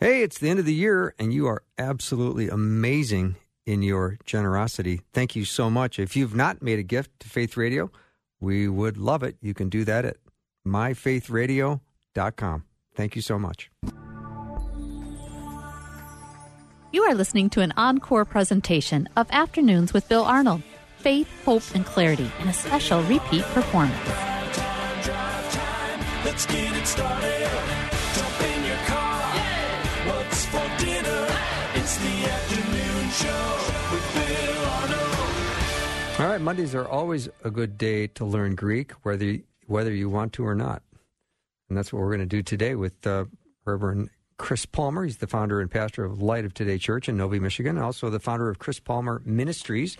[0.00, 5.02] Hey, it's the end of the year, and you are absolutely amazing in your generosity.
[5.12, 5.98] Thank you so much.
[5.98, 7.90] If you've not made a gift to Faith Radio,
[8.40, 9.36] we would love it.
[9.40, 10.16] You can do that at
[10.66, 12.64] myfaithradio.com.
[12.94, 13.70] Thank you so much.
[16.92, 20.62] You are listening to an encore presentation of Afternoons with Bill Arnold
[20.98, 23.98] Faith, Hope, and Clarity in a special repeat performance.
[36.22, 40.08] All right, Mondays are always a good day to learn Greek, whether you, whether you
[40.08, 40.80] want to or not.
[41.68, 43.24] And that's what we're going to do today with uh,
[43.64, 44.08] Reverend
[44.38, 45.02] Chris Palmer.
[45.02, 48.20] He's the founder and pastor of Light of Today Church in Novi, Michigan, also the
[48.20, 49.96] founder of Chris Palmer Ministries.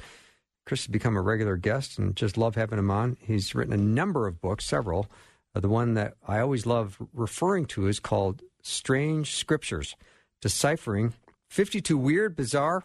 [0.64, 3.16] Chris has become a regular guest and just love having him on.
[3.20, 5.08] He's written a number of books, several.
[5.56, 9.96] Uh, the one that I always love referring to is called Strange Scriptures,
[10.40, 11.14] deciphering
[11.48, 12.85] 52 weird, bizarre,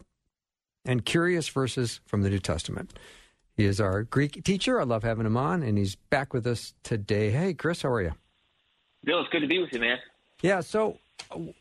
[0.83, 2.97] and curious verses from the New Testament.
[3.57, 4.79] He is our Greek teacher.
[4.79, 7.31] I love having him on, and he's back with us today.
[7.31, 8.13] Hey, Chris, how are you?
[9.03, 9.97] Bill, it's good to be with you, man.
[10.43, 10.61] Yeah.
[10.61, 10.99] So,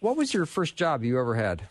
[0.00, 1.62] what was your first job you ever had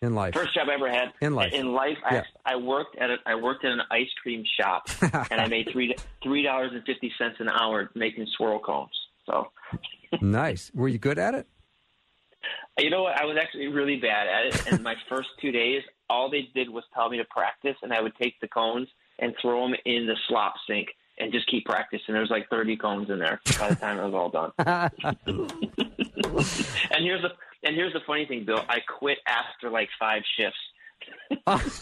[0.00, 0.32] in life?
[0.32, 1.52] First job I ever had in life.
[1.52, 2.22] In life, yeah.
[2.46, 4.88] I, I worked at a, I worked at an ice cream shop,
[5.30, 8.88] and I made three three dollars and fifty cents an hour making swirl cones.
[9.26, 9.48] So
[10.22, 10.70] nice.
[10.74, 11.46] Were you good at it?
[12.78, 13.20] You know what?
[13.20, 14.72] I was actually really bad at it.
[14.72, 18.00] And my first two days, all they did was tell me to practice, and I
[18.00, 18.88] would take the cones
[19.20, 22.12] and throw them in the slop sink and just keep practicing.
[22.14, 24.52] There was like 30 cones in there by the time it was all done.
[26.90, 27.30] and here's the
[27.62, 28.64] and here's the funny thing, Bill.
[28.68, 30.58] I quit after like five shifts.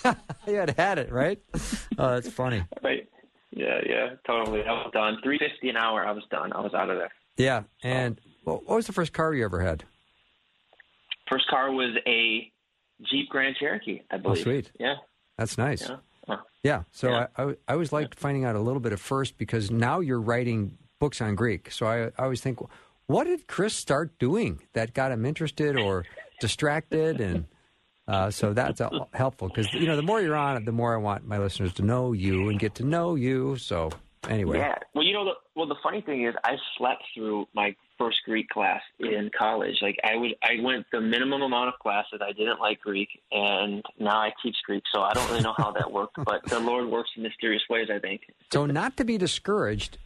[0.46, 1.40] you had had it, right?
[1.96, 2.64] Oh, that's funny.
[2.83, 3.09] Right.
[3.51, 4.62] Yeah, yeah, totally.
[4.64, 5.18] I was done.
[5.22, 6.05] Three fifty an hour.
[6.07, 6.53] I was done.
[6.53, 7.12] I was out of there.
[7.37, 7.62] Yeah.
[7.83, 9.85] And what was the first car you ever had?
[11.31, 12.53] First car was a
[13.11, 14.38] Jeep Grand Cherokee, I oh, believe.
[14.38, 14.72] Oh, sweet.
[14.79, 14.96] Yeah.
[15.37, 15.88] That's nice.
[15.88, 15.96] Yeah.
[16.62, 16.83] Yeah.
[16.91, 17.27] So Yeah.
[17.37, 20.21] I, I, I always liked finding out a little bit at first because now you're
[20.21, 21.71] writing books on Greek.
[21.71, 22.59] So I, I always think,
[23.07, 26.05] what did Chris start doing that got him interested or
[26.41, 27.21] distracted?
[27.21, 27.47] And
[28.07, 28.81] uh, so that's
[29.14, 31.73] helpful because, you know, the more you're on it, the more I want my listeners
[31.75, 33.57] to know you and get to know you.
[33.57, 33.91] So
[34.29, 34.59] anyway.
[34.59, 34.77] Yeah.
[34.95, 38.49] Well, you know, the, well, the funny thing is, I slept through my first Greek
[38.49, 39.77] class in college.
[39.83, 42.21] Like, I would, I went the minimum amount of classes.
[42.23, 44.83] I didn't like Greek, and now I teach Greek.
[44.95, 47.89] So I don't really know how that worked, but the Lord works in mysterious ways.
[47.95, 48.23] I think.
[48.53, 49.99] So not to be discouraged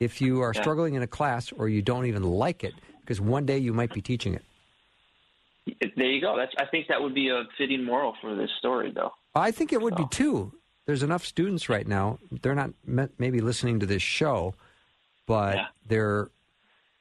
[0.00, 0.60] if you are Yeah.
[0.60, 3.92] struggling in a class or you don't even like it because one day you might
[3.94, 4.42] be teaching it.
[5.96, 6.36] There you go.
[6.36, 6.52] That's.
[6.58, 9.12] I think that would be a fitting moral for this story, though.
[9.34, 10.52] I think it would be too.
[10.86, 12.18] There's enough students right now.
[12.30, 14.54] They're not maybe listening to this show,
[15.26, 15.66] but Yeah.
[15.84, 16.30] they're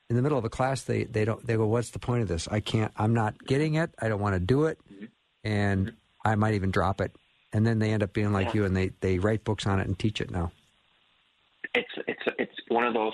[0.10, 0.84] in the middle of a class.
[0.84, 1.46] They they don't.
[1.46, 2.48] They go, "What's the point of this?
[2.50, 2.92] I can't.
[2.98, 3.92] I'm not getting it.
[4.00, 5.06] I don't want to do it, Mm-hmm.
[5.44, 7.16] and I might even drop it."
[7.54, 8.54] And then they end up being like Yeah.
[8.56, 10.52] you, and they they write books on it and teach it now.
[11.74, 13.14] it's it's it's one of those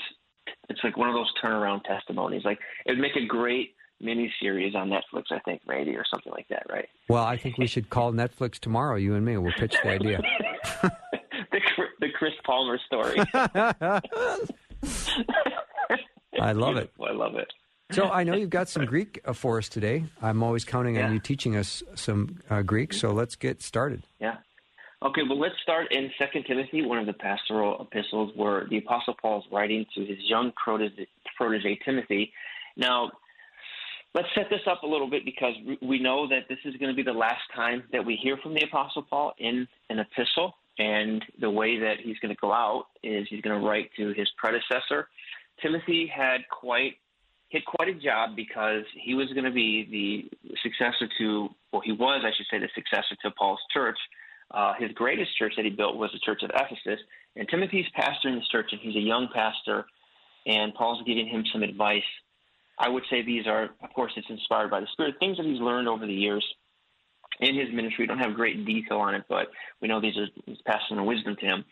[0.70, 2.44] it's like one of those turnaround testimonies.
[2.46, 6.32] Like it would make a great mini series on Netflix, I think, maybe or something
[6.32, 6.90] like that, right?
[7.08, 8.96] Well, I think we should call Netflix tomorrow.
[8.96, 9.38] You and me.
[9.38, 10.22] We'll pitch the idea.
[11.52, 11.62] the
[12.00, 13.18] the Chris Palmer story.
[16.40, 16.92] I love it.
[17.02, 17.52] I love it.
[17.92, 20.06] So I know you've got some Greek uh, for us today.
[20.22, 21.12] I'm always counting on Yeah.
[21.14, 22.94] you teaching us some uh, Greek.
[22.94, 24.04] So let's get started.
[24.20, 24.38] Yeah.
[25.04, 29.16] Okay, well, let's start in Second Timothy, one of the pastoral epistles, where the Apostle
[29.20, 32.32] Paul is writing to his young protege, protege Timothy.
[32.78, 33.10] Now,
[34.14, 36.92] let's set this up a little bit because we- we know that this is going
[36.92, 40.56] to be the last time that we hear from the Apostle Paul in an epistle.
[40.78, 44.14] And the way that he's going to go out is he's going to write to
[44.14, 45.10] his predecessor.
[45.62, 46.96] Timothy had quite
[47.50, 51.92] hit quite a job because he was going to be the successor to, well, he
[51.92, 53.98] was, I should say, the successor to Paul's church.
[54.52, 57.00] Uh, his greatest church that he built was the church of Ephesus.
[57.36, 59.86] And Timothy's pastoring this church, and he's a young pastor,
[60.46, 62.04] and Paul's giving him some advice.
[62.80, 65.60] I would say these are, of course, it's inspired by the Spirit, things that he's
[65.60, 66.46] learned over the years
[67.40, 68.04] in his ministry.
[68.04, 69.48] We don't have great detail on it, but
[69.82, 71.66] we know these are he's passing the wisdom to him.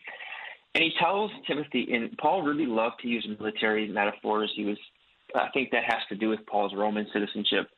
[0.74, 4.52] And he tells Timothy, and Paul really loved to use military metaphors.
[4.54, 4.78] He was,
[5.34, 7.68] I think that has to do with Paul's Roman citizenship.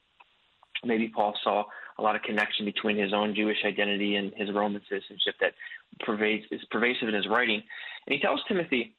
[0.84, 1.64] Maybe Paul saw
[1.98, 5.54] a lot of connection between his own Jewish identity and his Roman citizenship that
[6.00, 7.62] pervades is pervasive in his writing.
[8.06, 8.94] And he tells Timothy,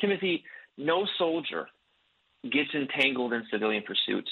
[0.00, 0.44] Timothy,
[0.76, 1.68] no soldier
[2.50, 4.30] gets entangled in civilian pursuits,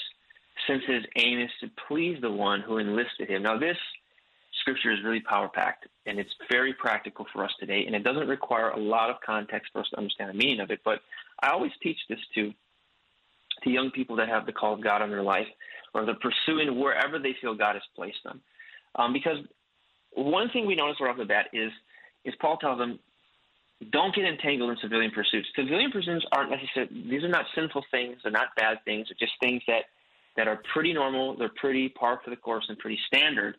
[0.67, 3.43] since his aim is to please the one who enlisted him.
[3.43, 3.77] Now, this
[4.65, 8.27] scripture is really power packed, and it's very practical for us today, and it doesn't
[8.27, 10.79] require a lot of context for us to understand the meaning of it.
[10.83, 11.01] But
[11.41, 12.51] I always teach this to
[13.63, 15.47] to young people that have the call of God on their life,
[15.93, 18.41] or they're pursuing wherever they feel God has placed them.
[18.95, 19.37] Um, because
[20.11, 21.71] one thing we notice right off the bat is
[22.25, 22.97] is Paul tells them,
[23.91, 25.47] don't get entangled in civilian pursuits.
[25.55, 29.39] Civilian pursuits aren't necessarily these are not sinful things, they're not bad things, they're just
[29.39, 29.83] things that
[30.37, 33.55] that are pretty normal, they're pretty par for the course and pretty standard.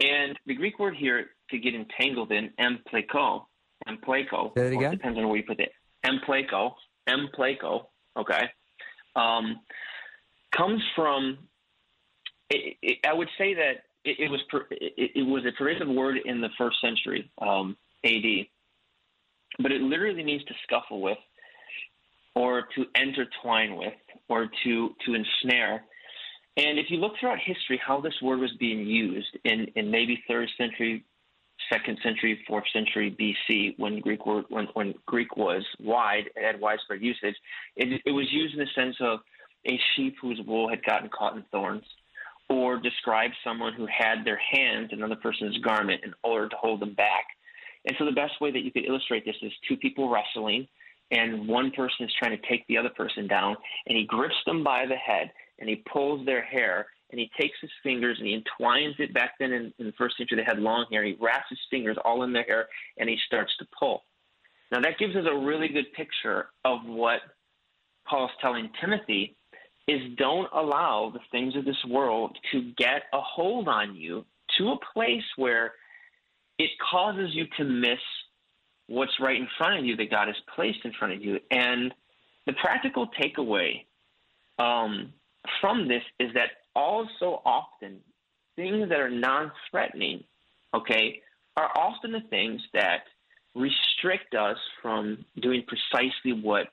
[0.00, 3.46] And the Greek word here to get entangled in, empleko,
[3.88, 4.92] empleko, Say that again?
[4.92, 5.72] depends on where you put it,
[6.06, 6.74] empleko,
[7.08, 8.42] empleko, okay,
[9.16, 9.60] um,
[10.56, 11.38] comes from.
[12.50, 16.18] It, it, I would say that it, it was per, it was a pervasive word
[16.24, 18.46] in the first century um, AD,
[19.58, 21.18] but it literally means to scuffle with,
[22.36, 23.94] or to intertwine with,
[24.28, 25.82] or to to ensnare.
[26.58, 30.20] And if you look throughout history, how this word was being used in, in maybe
[30.26, 31.04] third century,
[31.72, 37.00] second century, fourth century BC, when Greek word when, when Greek was wide, had widespread
[37.00, 37.36] usage.
[37.76, 39.20] It, it was used in the sense of
[39.66, 41.84] a sheep whose wool had gotten caught in thorns,
[42.48, 46.80] or describe someone who had their hand in another person's garment in order to hold
[46.80, 47.24] them back.
[47.84, 50.66] And so the best way that you could illustrate this is two people wrestling,
[51.12, 54.64] and one person is trying to take the other person down, and he grips them
[54.64, 58.34] by the head, and he pulls their hair, and he takes his fingers and he
[58.34, 61.04] entwines it back then in, in the first century they had long hair.
[61.04, 62.68] He wraps his fingers all in their hair,
[62.98, 64.02] and he starts to pull.
[64.70, 67.20] Now that gives us a really good picture of what
[68.06, 69.36] Paul's telling Timothy
[69.86, 74.24] is don't allow the things of this world to get a hold on you
[74.58, 75.72] to a place where
[76.58, 77.98] it causes you to miss
[78.88, 81.38] what's right in front of you that God has placed in front of you.
[81.50, 81.94] And
[82.46, 83.84] the practical takeaway
[84.58, 85.12] um,
[85.60, 88.00] from this is that also often
[88.56, 90.24] things that are non threatening,
[90.74, 91.20] okay,
[91.56, 93.04] are often the things that
[93.54, 96.68] restrict us from doing precisely what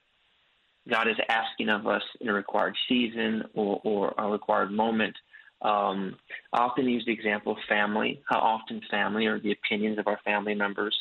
[0.90, 5.16] God is asking of us in a required season or, or a required moment.
[5.62, 6.18] Um,
[6.54, 10.20] I often use the example of family, how often family or the opinions of our
[10.24, 10.96] family members,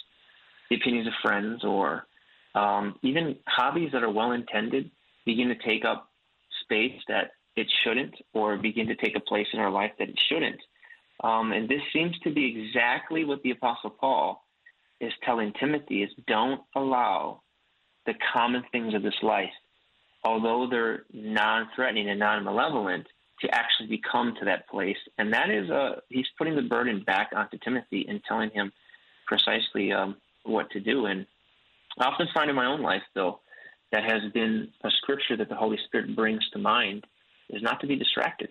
[0.70, 2.06] the opinions of friends, or
[2.54, 4.90] um, even hobbies that are well intended
[5.26, 6.08] begin to take up
[6.62, 10.20] space that it shouldn't or begin to take a place in our life that it
[10.28, 10.60] shouldn't.
[11.22, 14.44] Um, and this seems to be exactly what the Apostle Paul
[15.00, 17.42] is telling Timothy is don't allow
[18.06, 19.50] the common things of this life,
[20.24, 23.06] although they're non-threatening and non-malevolent,
[23.40, 24.96] to actually become to that place.
[25.18, 28.72] And that is a uh, he's putting the burden back onto Timothy and telling him
[29.26, 31.06] precisely um, what to do.
[31.06, 31.26] And
[31.98, 33.40] I often find in my own life, though,
[33.92, 37.04] that has been a scripture that the Holy Spirit brings to mind
[37.50, 38.50] is not to be distracted.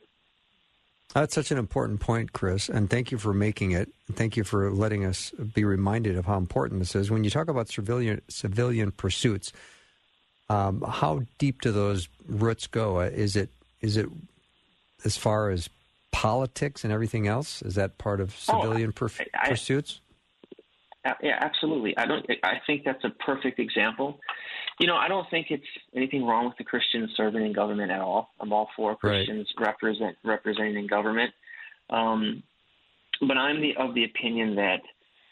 [1.13, 3.89] That's such an important point, Chris, and thank you for making it.
[4.13, 7.11] Thank you for letting us be reminded of how important this is.
[7.11, 9.53] When you talk about civilian civilian pursuits,
[10.49, 12.99] um, how deep do those roots go?
[12.99, 13.49] Is it
[13.81, 14.09] is it
[15.05, 15.69] as far as
[16.11, 17.61] politics and everything else?
[17.61, 19.99] Is that part of oh, civilian oh, I, I, pursuits?
[21.21, 21.97] Yeah, absolutely.
[21.97, 22.25] I don't.
[22.43, 24.19] I think that's a perfect example.
[24.79, 25.63] You know, I don't think it's
[25.95, 28.29] anything wrong with the Christians serving in government at all.
[28.39, 29.67] I'm all for Christians right.
[29.67, 31.33] represent representing in government.
[31.89, 32.43] Um,
[33.19, 34.81] but I'm the, of the opinion that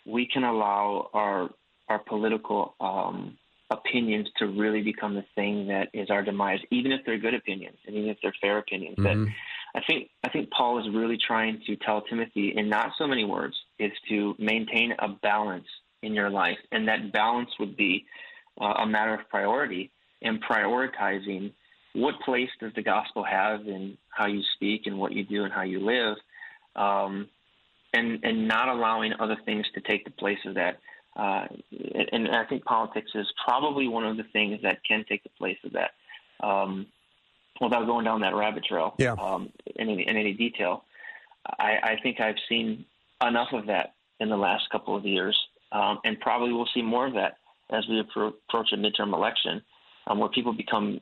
[0.05, 1.49] we can allow our
[1.89, 3.37] our political um,
[3.69, 7.77] opinions to really become the thing that is our demise, even if they're good opinions
[7.87, 8.97] and even if they're fair opinions.
[8.97, 9.25] Mm-hmm.
[9.25, 9.31] That
[9.75, 13.23] I think I think Paul is really trying to tell Timothy in not so many
[13.23, 15.67] words is to maintain a balance
[16.01, 18.05] in your life, and that balance would be
[18.59, 19.91] uh, a matter of priority
[20.21, 21.51] and prioritizing
[21.93, 25.53] what place does the gospel have in how you speak and what you do and
[25.53, 26.15] how you live,
[26.75, 27.27] um,
[27.93, 30.79] and and not allowing other things to take the place of that.
[31.15, 31.45] Uh,
[32.13, 35.57] and I think politics is probably one of the things that can take the place
[35.65, 35.91] of that.
[36.41, 36.87] Um,
[37.59, 39.13] without going down that rabbit trail yeah.
[39.13, 40.83] um, in, any, in any detail,
[41.59, 42.85] I, I think I've seen
[43.27, 45.37] enough of that in the last couple of years,
[45.71, 47.37] um, and probably we'll see more of that
[47.71, 49.61] as we approach a midterm election,
[50.07, 50.99] um, where people become,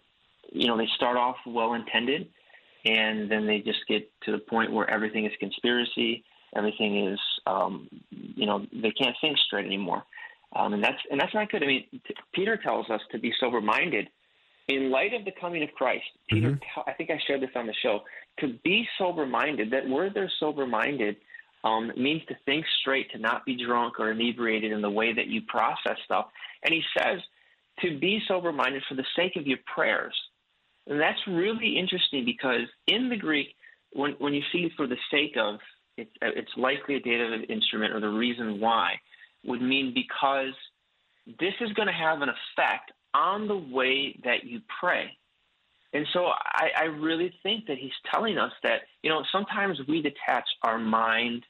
[0.52, 2.28] you know, they start off well intended,
[2.86, 6.24] and then they just get to the point where everything is conspiracy,
[6.56, 10.04] everything is, um, you know, they can't think straight anymore,
[10.56, 11.64] um, and that's and that's not good.
[11.64, 14.08] I mean, t- Peter tells us to be sober minded.
[14.68, 16.82] In light of the coming of Christ, Peter, mm-hmm.
[16.88, 18.02] I think I shared this on the show.
[18.42, 21.16] To be sober minded, that word there, sober minded,
[21.64, 25.28] um, means to think straight, to not be drunk or inebriated in the way that
[25.28, 26.28] you process stuff.
[26.64, 27.20] And he says
[27.82, 30.16] to be sober minded for the sake of your prayers.
[30.88, 33.56] And that's really interesting because in the Greek,
[33.92, 35.60] when, when you see for the sake of,
[35.98, 38.94] it's, it's likely a dative instrument or the reason why
[39.46, 40.54] would mean because
[41.40, 45.12] this is going to have an effect on the way that you pray.
[45.94, 50.02] And so I, I really think that he's telling us that, you know, sometimes we
[50.02, 51.44] detach our mind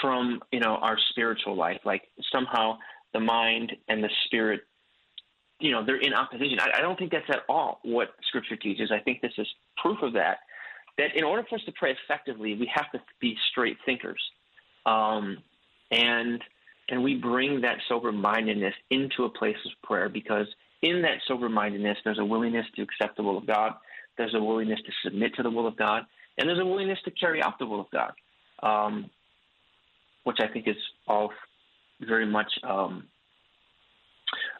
[0.00, 1.80] from, you know, our spiritual life.
[1.84, 2.78] Like somehow
[3.12, 4.62] the mind and the spirit,
[5.60, 6.58] you know, they're in opposition.
[6.60, 8.90] I, I don't think that's at all what Scripture teaches.
[8.90, 10.38] I think this is proof of that.
[10.98, 14.20] That in order for us to pray effectively, we have to be straight thinkers,
[14.86, 15.36] um,
[15.90, 16.42] and
[16.88, 20.46] and we bring that sober mindedness into a place of prayer because
[20.82, 23.72] in that sober mindedness, there's a willingness to accept the will of God,
[24.18, 26.02] there's a willingness to submit to the will of God,
[26.38, 28.12] and there's a willingness to carry out the will of God,
[28.62, 29.10] um,
[30.24, 30.76] which I think is
[31.06, 31.32] all
[32.00, 33.04] very much um,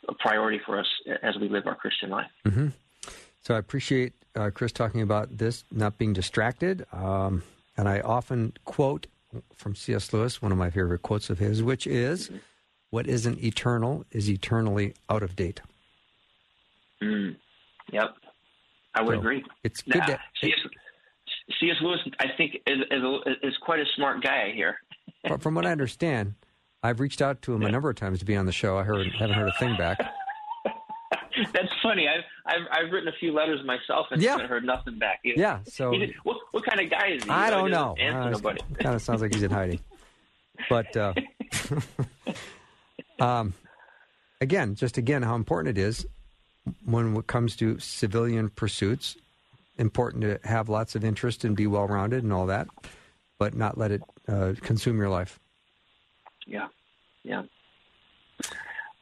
[0.08, 0.86] a priority for us
[1.22, 2.30] as we live our Christian life.
[2.46, 2.68] Mm-hmm.
[3.42, 6.86] So I appreciate uh, Chris talking about this, not being distracted.
[6.92, 7.42] Um,
[7.76, 9.06] and I often quote
[9.54, 10.12] from C.S.
[10.12, 12.38] Lewis, one of my favorite quotes of his, which is, mm-hmm.
[12.90, 15.60] What isn't eternal is eternally out of date.
[17.02, 17.36] Mm,
[17.92, 18.14] yep,
[18.94, 19.44] I would so agree.
[19.64, 19.96] It's good.
[19.96, 20.58] Nah, C.S.
[21.60, 21.76] C.S.
[21.80, 23.02] Lewis, I think, is, is,
[23.42, 24.76] is, quite a smart guy here.
[25.28, 26.34] But from what I understand,
[26.82, 28.76] I've reached out to him a number of times to be on the show.
[28.78, 29.98] I heard haven't heard a thing back.
[31.52, 32.08] That's funny.
[32.08, 34.32] I've, I've I've written a few letters myself and Yeah.
[34.32, 35.20] haven't heard nothing back.
[35.22, 37.30] He- Yeah, so he- what what kind of guy is he?
[37.30, 37.94] I don't know.
[37.98, 38.60] doesn't nobody.
[38.80, 39.80] kind of sounds like he's in hiding.
[40.70, 41.12] But uh,
[43.20, 43.52] um,
[44.40, 46.06] again, just again, how important it is
[46.84, 49.16] when it comes to civilian pursuits.
[49.78, 52.66] Important to have lots of interest and be well rounded and all that,
[53.38, 55.38] but not let it uh, consume your life.
[56.46, 56.68] Yeah,
[57.24, 57.42] yeah.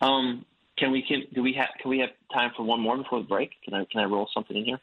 [0.01, 0.45] Um,
[0.77, 3.27] can we can do we have can we have time for one more before the
[3.29, 3.53] break?
[3.65, 4.81] Can I can I roll something in here?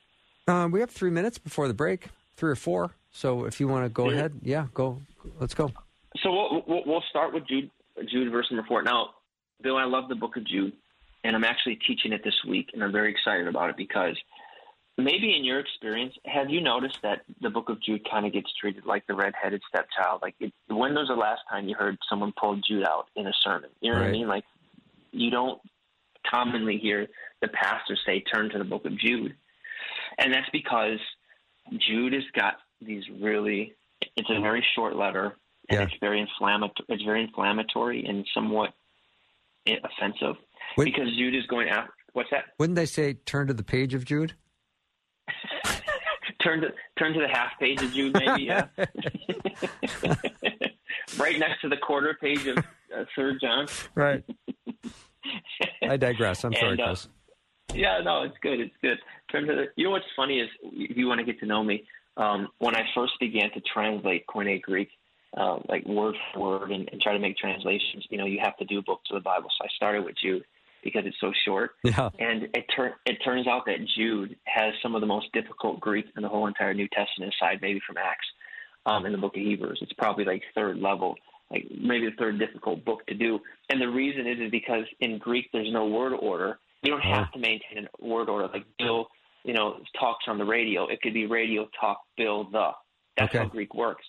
[0.47, 2.07] Uh, we have three minutes before the break,
[2.37, 2.91] three or four.
[3.11, 4.15] So if you want to go Yeah.
[4.15, 5.01] ahead, yeah, go.
[5.39, 5.71] Let's go.
[6.23, 7.69] So we'll, we'll we'll start with Jude
[8.09, 8.81] Jude verse number four.
[8.83, 9.09] Now,
[9.61, 10.73] Bill, I love the book of Jude,
[11.23, 14.17] and I'm actually teaching it this week, and I'm very excited about it because
[14.97, 18.51] maybe in your experience, have you noticed that the book of Jude kind of gets
[18.59, 20.21] treated like the redheaded stepchild?
[20.21, 23.33] Like, it, when was the last time you heard someone pull Jude out in a
[23.41, 23.69] sermon?
[23.81, 24.27] You know what I mean?
[24.27, 24.43] Like,
[25.11, 25.61] you don't
[26.29, 27.07] commonly hear
[27.41, 29.35] the pastor say, "Turn to the book of Jude,"
[30.17, 30.99] and that's because
[31.77, 33.73] Jude has got these really.
[34.15, 35.37] It's a very short letter,
[35.69, 35.85] and Yeah.
[35.85, 36.85] it's very inflammatory.
[36.89, 38.73] It's very inflammatory and somewhat
[39.67, 40.37] offensive
[40.77, 40.85] Wait.
[40.85, 41.89] because Jude is going out.
[42.13, 42.45] What's that?
[42.59, 44.33] Wouldn't they say turn to the page of Jude?
[46.43, 48.43] turn to turn to the half page of Jude, maybe.
[48.43, 48.67] Yeah.
[51.17, 53.67] right next to the quarter page of uh, Third John.
[53.95, 54.23] Right.
[55.83, 56.43] I digress.
[56.43, 57.07] I'm sorry, And, uh, Chris.
[57.73, 58.59] Yeah, no, it's good.
[58.59, 58.97] It's good.
[59.31, 61.63] Turn to the, you know what's funny is if you want to get to know
[61.63, 64.89] me, um, when I first began to translate Koine Greek,
[65.37, 68.57] uh, like word for word, and, and try to make translations, you know, you have
[68.57, 69.49] to do books of the Bible.
[69.57, 70.43] So I started with Jude
[70.83, 71.71] because it's so short.
[71.83, 72.09] Yeah.
[72.19, 76.05] And it, tur- it turns out that Jude has some of the most difficult Greek
[76.15, 78.25] in the whole entire New Testament, aside maybe from Acts,
[78.85, 79.79] um, in the book of Hebrews.
[79.81, 81.15] It's probably like third level,
[81.49, 83.39] like maybe the third difficult book to do.
[83.69, 86.59] And the reason is, is because in Greek there's no word order.
[86.81, 89.07] You don't have to maintain a word order like Bill,
[89.43, 90.87] you know, talks on the radio.
[90.87, 92.71] It could be radio talk Bill the.
[93.17, 93.43] That's Okay.
[93.43, 94.05] how Greek works.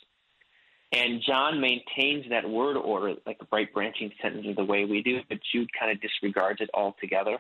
[0.93, 5.21] And John maintains that word order, like a bright branching sentences, the way we do,
[5.29, 7.39] but Jude kind of disregards it altogether.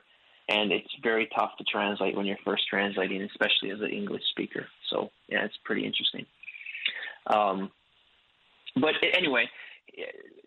[0.49, 4.67] And it's very tough to translate when you're first translating, especially as an English speaker.
[4.91, 6.27] So, yeah, it's pretty interesting.
[7.27, 7.71] Um,
[8.75, 9.45] but anyway,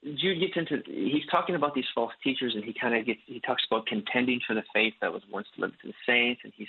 [0.03, 3.39] Jude gets into he's talking about these false teachers, and he kind of gets he
[3.39, 6.67] talks about contending for the faith that was once delivered to the saints, and he's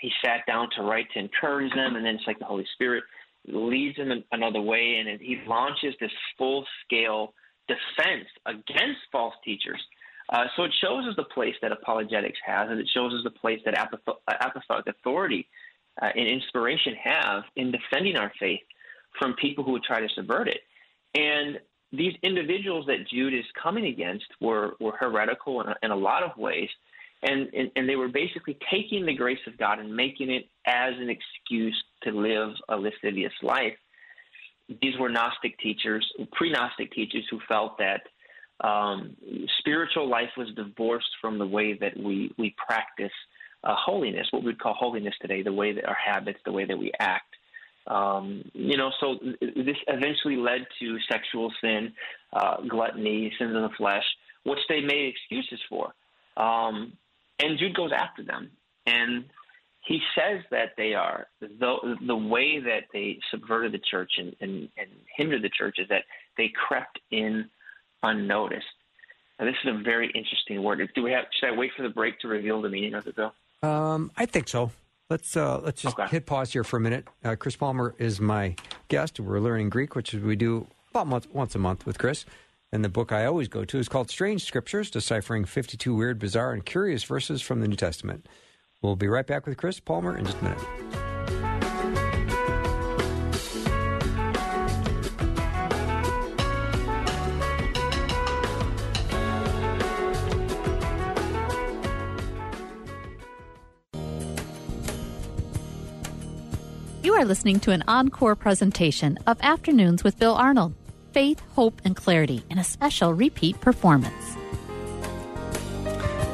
[0.00, 3.04] he sat down to write to encourage them, and then it's like the Holy Spirit
[3.48, 7.34] leads him another way, and he launches this full scale
[7.68, 9.80] defense against false teachers.
[10.32, 13.30] Uh, so it shows us the place that apologetics has, and it shows us the
[13.30, 15.46] place that apostolic, authority
[16.02, 18.60] uh, and inspiration have in defending our faith
[19.18, 20.60] from people who would try to subvert it.
[21.14, 21.60] And
[21.92, 26.24] these individuals that Jude is coming against were, were heretical in a, in a lot
[26.24, 26.68] of ways,
[27.22, 30.94] and, and, and they were basically taking the grace of God and making it as
[30.98, 33.76] an excuse to live a lascivious life.
[34.82, 38.02] These were Gnostic teachers, pre Gnostic teachers who felt that
[38.60, 39.16] um,
[39.58, 43.12] spiritual life was divorced from the way that we, we practice
[43.62, 46.78] uh, holiness, what we'd call holiness today, the way that our habits, the way that
[46.78, 47.34] we act.
[47.86, 51.92] Um, you know, so this eventually led to sexual sin,
[52.32, 54.04] uh, gluttony, sins of the flesh,
[54.44, 55.92] which they made excuses for.
[56.36, 56.92] Um,
[57.38, 58.50] and Jude goes after them,
[58.86, 59.24] and
[59.86, 64.68] he says that they are the the way that they subverted the church and, and,
[64.76, 66.02] and hindered the church is that
[66.36, 67.48] they crept in
[68.02, 68.64] unnoticed.
[69.38, 70.80] Now, this is a very interesting word.
[70.94, 71.24] Do we have?
[71.38, 73.32] Should I wait for the break to reveal the meaning of it, Bill?
[73.62, 74.72] Um, I think so.
[75.08, 76.08] Let's uh, let's just Okay.
[76.10, 77.06] hit pause here for a minute.
[77.24, 78.56] Uh, Chris Palmer is my
[78.88, 79.20] guest.
[79.20, 82.24] We're learning Greek, which we do about once, once a month with Chris.
[82.72, 86.52] And the book I always go to is called Strange Scriptures, deciphering 52 weird, bizarre,
[86.52, 88.26] and curious verses from the New Testament.
[88.82, 90.58] We'll be right back with Chris Palmer in just a minute.
[107.02, 110.74] You are listening to an encore presentation of Afternoons with Bill Arnold.
[111.12, 114.36] Faith, hope, and clarity in a special repeat performance.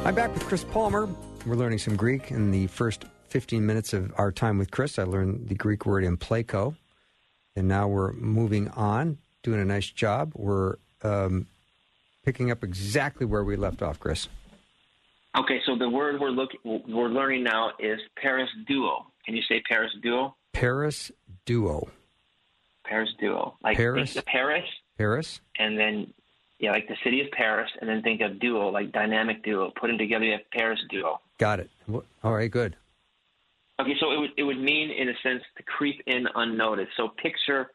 [0.03, 1.07] I'm back with Chris Palmer.
[1.45, 2.31] We're learning some Greek.
[2.31, 6.05] In the first 15 minutes of our time with Chris, I learned the Greek word
[6.05, 6.75] empleko.
[7.55, 10.31] And now we're moving on, doing a nice job.
[10.35, 11.47] We're um,
[12.23, 14.29] picking up exactly where we left off, Chris.
[15.37, 19.07] Okay, so the word we're looking we're learning now is Paris duo.
[19.25, 20.35] Can you say Paris duo?
[20.53, 21.11] Paris
[21.45, 21.89] duo.
[22.85, 23.57] Paris duo.
[23.63, 24.15] Like Paris?
[24.25, 25.41] Paris Paris?
[25.57, 26.13] and then
[26.63, 29.73] yeah, like the city of Paris, and then think of duo, like dynamic duo.
[29.77, 31.19] Putting together, you have Paris duo.
[31.37, 31.69] Got it.
[32.23, 32.77] All right, good.
[33.81, 36.91] Okay, so it would it would mean in a sense to creep in unnoticed.
[36.95, 37.71] So picture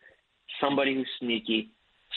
[0.58, 1.68] somebody who's sneaky,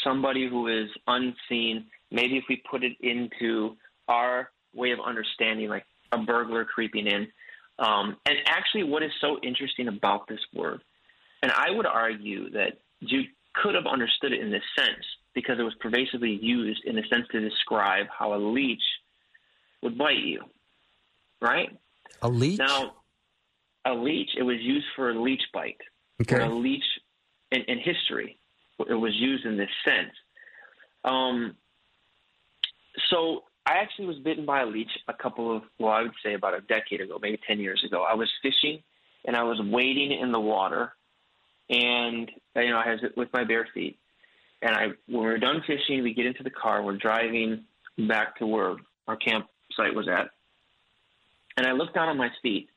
[0.01, 1.87] somebody who is unseen.
[2.09, 3.75] Maybe if we put it into
[4.07, 7.27] our way of understanding, like a burglar creeping in.
[7.79, 10.79] Um, and actually, what is so interesting about this word,
[11.43, 13.23] and I would argue that you
[13.55, 15.03] could have understood it in this sense
[15.33, 18.81] because it was pervasively used in a sense to describe how a leech
[19.81, 20.43] would bite you,
[21.41, 21.69] right?
[22.21, 22.59] A leech?
[22.59, 22.93] Now,
[23.85, 25.81] a leech, it was used for a leech bite.
[26.21, 26.39] Okay.
[26.39, 26.83] A leech
[27.51, 28.37] in, in history,
[28.79, 30.13] it was used in this sense.
[31.03, 31.55] Um,
[33.09, 36.33] so I actually was bitten by a leech a couple of, well, I would say
[36.33, 38.05] about a decade ago, maybe 10 years ago.
[38.09, 38.81] I was fishing
[39.25, 40.93] and I was wading in the water
[41.69, 43.97] and, you know, I was with my bare feet.
[44.61, 47.65] And I, when we were done fishing, we get into the car, we're driving
[47.97, 48.75] back to where
[49.07, 50.29] our campsite was at.
[51.57, 52.69] And I looked down on my feet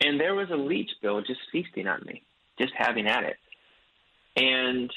[0.00, 2.22] and there was a leech, Bill, just feasting on me,
[2.58, 3.36] just having at it.
[4.36, 4.90] And,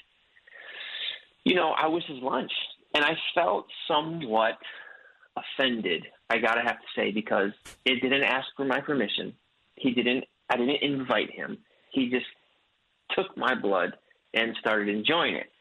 [1.43, 2.51] you know, I was his lunch.
[2.93, 4.57] And I felt somewhat
[5.35, 7.51] offended, I gotta have to say, because
[7.83, 9.33] it didn't ask for my permission.
[9.75, 11.57] He didn't I didn't invite him.
[11.91, 12.25] He just
[13.15, 13.93] took my blood
[14.33, 15.51] and started enjoying it.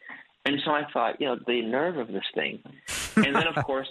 [0.45, 2.63] And so I thought, you know, the nerve of this thing.
[3.17, 3.89] And then of course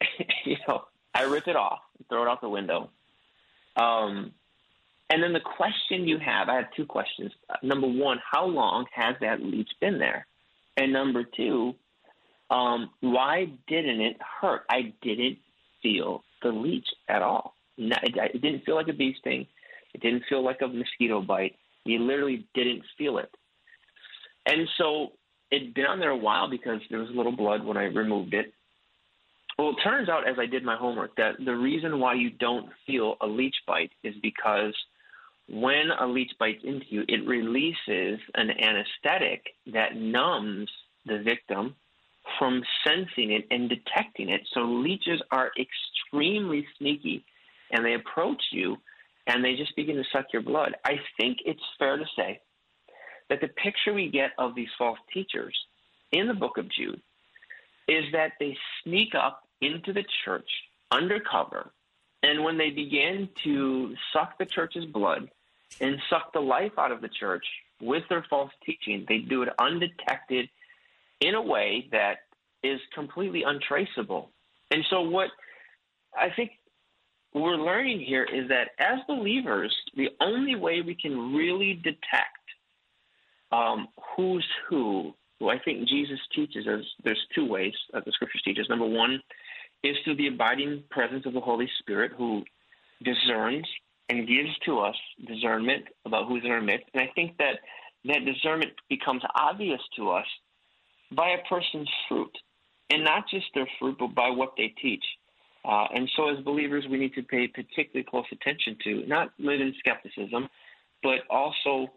[0.44, 2.90] you know, I rip it off, throw it out the window.
[3.76, 4.32] Um
[5.10, 7.30] and then the question you have, I have two questions.
[7.62, 10.26] Number one, how long has that leech been there?
[10.76, 11.74] And number two,
[12.50, 14.62] um, why didn't it hurt?
[14.70, 15.38] I didn't
[15.82, 17.54] feel the leech at all.
[17.76, 19.46] It didn't feel like a bee sting.
[19.92, 21.56] It didn't feel like a mosquito bite.
[21.84, 23.30] You literally didn't feel it.
[24.46, 25.12] And so
[25.50, 28.34] it'd been on there a while because there was a little blood when I removed
[28.34, 28.52] it.
[29.58, 32.70] Well, it turns out as I did my homework that the reason why you don't
[32.86, 34.74] feel a leech bite is because–
[35.48, 40.70] when a leech bites into you, it releases an anesthetic that numbs
[41.06, 41.74] the victim
[42.38, 44.40] from sensing it and detecting it.
[44.54, 47.24] So leeches are extremely sneaky
[47.70, 48.78] and they approach you
[49.26, 50.76] and they just begin to suck your blood.
[50.84, 52.40] I think it's fair to say
[53.34, 55.56] that the picture we get of these false teachers
[56.12, 57.00] in the book of Jude
[57.88, 60.48] is that they sneak up into the church
[60.90, 61.72] undercover
[62.24, 65.28] and when they begin to suck the church's blood
[65.80, 67.44] and suck the life out of the church
[67.82, 70.48] with their false teaching, they do it undetected
[71.20, 72.20] in a way that
[72.62, 74.30] is completely untraceable.
[74.70, 75.28] And so, what
[76.18, 76.52] I think
[77.34, 82.43] we're learning here is that as believers, the only way we can really detect
[83.54, 88.42] um, who's who, who I think Jesus teaches us, there's two ways that the scriptures
[88.44, 88.66] teach us.
[88.68, 89.20] Number one
[89.82, 92.42] is through the abiding presence of the Holy Spirit who
[93.04, 93.66] discerns
[94.08, 94.96] and gives to us
[95.26, 96.86] discernment about who's in our midst.
[96.94, 97.60] And I think that
[98.06, 100.26] that discernment becomes obvious to us
[101.14, 102.32] by a person's fruit,
[102.90, 105.04] and not just their fruit, but by what they teach.
[105.64, 109.60] Uh, and so, as believers, we need to pay particularly close attention to not live
[109.60, 110.48] in skepticism,
[111.02, 111.90] but also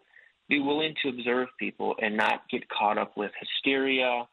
[0.48, 4.26] be willing to observe people and not get caught up with hysteria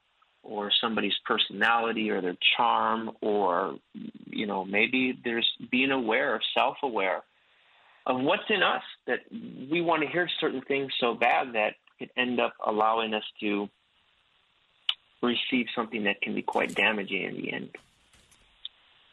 [0.44, 3.76] or somebody's personality or their charm or
[4.26, 7.24] you know maybe there's being aware self-aware
[8.06, 12.12] of what's in us that we want to hear certain things so bad that it
[12.16, 13.68] end up allowing us to
[15.22, 17.70] receive something that can be quite damaging in the end.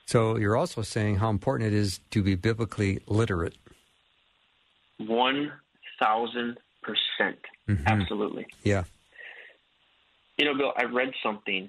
[0.06, 3.54] So you're also saying how important it is to be biblically literate.
[4.98, 5.52] One
[5.98, 7.86] thousand percent, mm-hmm.
[7.86, 8.46] absolutely.
[8.62, 8.84] Yeah.
[10.38, 11.68] You know, Bill, I read something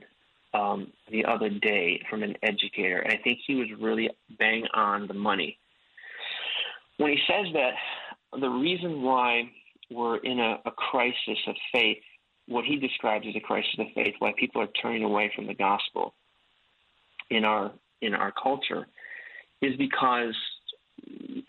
[0.54, 5.08] um, the other day from an educator, and I think he was really bang on
[5.08, 5.58] the money
[6.98, 7.74] when he says that
[8.40, 9.50] the reason why
[9.92, 12.02] we're in a, a crisis of faith,
[12.48, 15.54] what he describes as a crisis of faith, why people are turning away from the
[15.54, 16.14] gospel
[17.30, 18.88] in our in our culture,
[19.62, 20.36] is because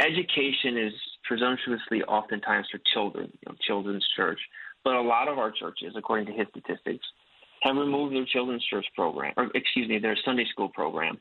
[0.01, 0.93] education is
[1.25, 4.41] presumptuously oftentimes for children, you know, children's church.
[4.85, 7.05] But a lot of our churches, according to his statistics,
[7.62, 11.18] have removed their children's church program, or excuse me, their Sunday school program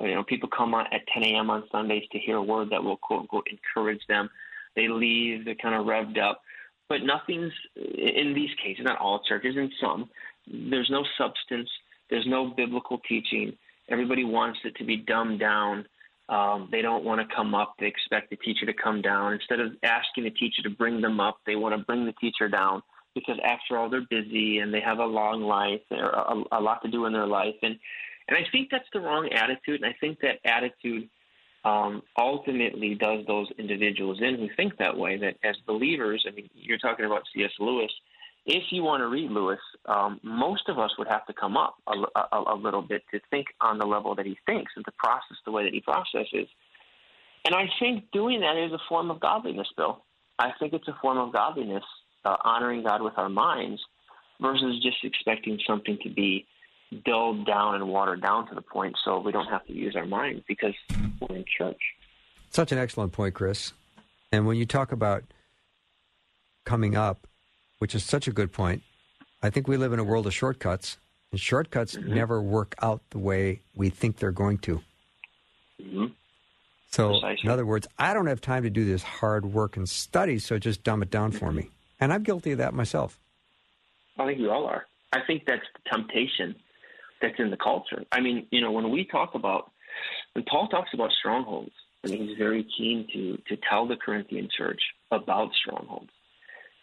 [0.00, 1.50] uh, you know, people come on at 10 a.m.
[1.50, 4.28] on Sundays to hear a word that will quote unquote encourage them.
[4.74, 6.42] They leave, they're kind of revved up,
[6.88, 10.10] but nothing's in these cases, not all churches, in some,
[10.46, 11.68] there's no substance,
[12.10, 13.56] there's no biblical teaching.
[13.88, 15.86] Everybody wants it to be dumbed down.
[16.28, 17.74] Um, they don't want to come up.
[17.78, 19.32] They expect the teacher to come down.
[19.34, 22.48] Instead of asking the teacher to bring them up, they want to bring the teacher
[22.48, 22.82] down.
[23.16, 26.82] because after all, they're busy and they have a long life or a, a lot
[26.82, 27.54] to do in their life.
[27.62, 27.76] And,
[28.28, 29.82] and I think that's the wrong attitude.
[29.82, 31.08] And I think that attitude
[31.64, 36.48] um, ultimately does those individuals in who think that way, that as believers, I mean,
[36.54, 37.50] you're talking about C.S.
[37.58, 37.90] Lewis.
[38.46, 41.74] If you want to read Lewis, um, most of us would have to come up
[41.88, 44.92] a, a, a little bit to think on the level that he thinks and to
[44.92, 46.48] process the way that he processes.
[47.44, 50.04] And I think doing that is a form of godliness, Bill.
[50.38, 51.84] I think it's a form of godliness,
[52.24, 53.80] uh, honoring God with our minds
[54.40, 56.46] versus just expecting something to be
[57.04, 60.06] dulled down and watered down to the point so we don't have to use our
[60.06, 60.74] minds because
[61.20, 61.80] we're in church.
[62.50, 63.72] Such an excellent point, Chris.
[64.30, 65.24] And when you talk about
[66.64, 67.26] coming up,
[67.78, 68.82] which is such a good point,
[69.42, 70.98] I think we live in a world of shortcuts,
[71.30, 72.14] and shortcuts mm-hmm.
[72.14, 74.82] never work out the way we think they're going to.
[75.82, 76.06] Mm-hmm.
[76.90, 77.40] So, Precisely.
[77.44, 80.58] in other words, I don't have time to do this hard work and study, so
[80.58, 81.70] just dumb it down for me.
[82.00, 83.18] And I'm guilty of that myself.
[84.18, 84.86] I think we all are.
[85.12, 86.54] I think that's the temptation
[87.20, 88.04] that's in the culture.
[88.12, 89.70] I mean, you know, when we talk about,
[90.32, 91.72] when Paul talks about strongholds,
[92.04, 96.10] I mean, he's very keen to to tell the Corinthian church about strongholds.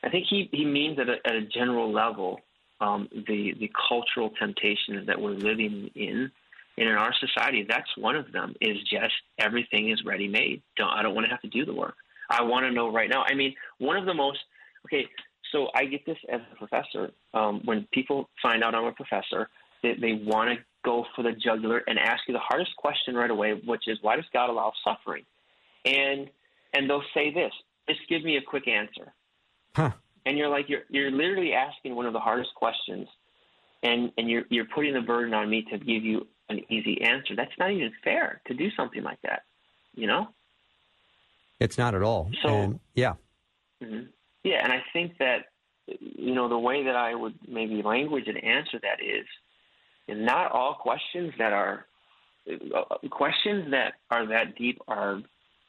[0.03, 2.39] I think he, he means at a, at a general level
[2.81, 6.31] um, the the cultural temptations that we're living in
[6.77, 7.65] and in our society.
[7.67, 8.55] That's one of them.
[8.59, 10.61] Is just everything is ready made.
[10.75, 11.95] Don't I don't want to have to do the work.
[12.29, 13.23] I want to know right now.
[13.25, 14.39] I mean, one of the most
[14.85, 15.05] okay.
[15.51, 17.11] So I get this as a professor.
[17.33, 19.49] Um, when people find out I'm a professor,
[19.83, 23.29] they, they want to go for the jugular and ask you the hardest question right
[23.29, 25.23] away, which is why does God allow suffering?
[25.85, 26.29] And
[26.73, 27.51] and they'll say this,
[27.87, 29.13] just give me a quick answer.
[29.75, 29.91] Huh.
[30.25, 33.07] And you're like you're you're literally asking one of the hardest questions
[33.81, 37.35] and and you're you're putting the burden on me to give you an easy answer.
[37.35, 39.43] That's not even fair to do something like that,
[39.95, 40.27] you know?
[41.59, 42.29] It's not at all.
[42.41, 43.13] So and, yeah.
[43.81, 44.07] Mm-hmm.
[44.43, 45.45] Yeah, and I think that
[45.87, 49.25] you know the way that I would maybe language and answer that is
[50.07, 51.85] and not all questions that are
[52.49, 55.21] uh, questions that are that deep are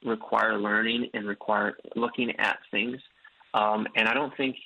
[0.04, 3.00] require learning and require looking at things.
[3.54, 4.56] Um, and I don't think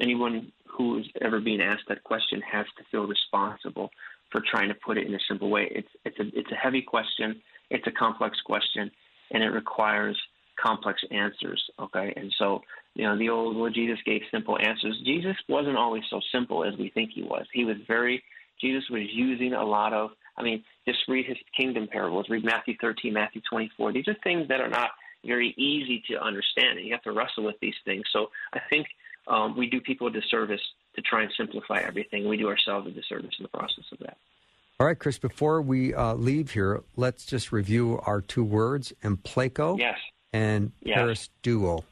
[0.00, 3.90] anyone who's ever being asked that question has to feel responsible
[4.30, 5.68] for trying to put it in a simple way.
[5.70, 7.40] It's it's a it's a heavy question.
[7.70, 8.90] It's a complex question,
[9.30, 10.20] and it requires
[10.60, 11.62] complex answers.
[11.78, 12.62] Okay, and so
[12.94, 15.00] you know the old well Jesus gave simple answers.
[15.04, 17.46] Jesus wasn't always so simple as we think he was.
[17.52, 18.22] He was very
[18.60, 22.74] Jesus was using a lot of, I mean, just read his kingdom parables, read Matthew
[22.80, 23.92] 13, Matthew 24.
[23.92, 24.90] These are things that are not
[25.26, 28.04] very easy to understand, and you have to wrestle with these things.
[28.12, 28.86] So I think
[29.26, 30.60] um, we do people a disservice
[30.96, 32.28] to try and simplify everything.
[32.28, 34.16] We do ourselves a disservice in the process of that.
[34.80, 39.78] All right, Chris, before we uh, leave here, let's just review our two words, empleko
[39.78, 39.98] yes.
[40.32, 40.98] and yes.
[40.98, 41.84] perisduo.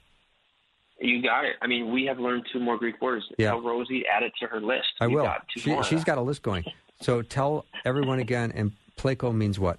[1.01, 1.57] You got it.
[1.61, 3.25] I mean, we have learned two more Greek words.
[3.39, 3.51] Yeah.
[3.51, 4.89] Tell Rosie add it to her list.
[5.01, 5.25] I you will.
[5.25, 6.65] Got she, has got a list going.
[7.01, 8.53] So tell everyone again.
[8.53, 9.79] And pleco means what?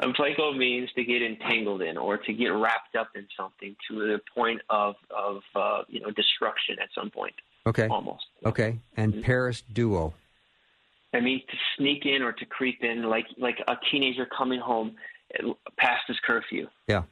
[0.00, 3.98] And pleco means to get entangled in or to get wrapped up in something to
[3.98, 7.34] the point of of uh, you know destruction at some point.
[7.66, 7.88] Okay.
[7.88, 8.24] Almost.
[8.46, 8.78] Okay.
[8.96, 9.22] And mm-hmm.
[9.22, 10.14] Paris duo.
[11.12, 14.94] I mean to sneak in or to creep in like like a teenager coming home
[15.76, 16.68] past his curfew.
[16.86, 17.02] Yeah.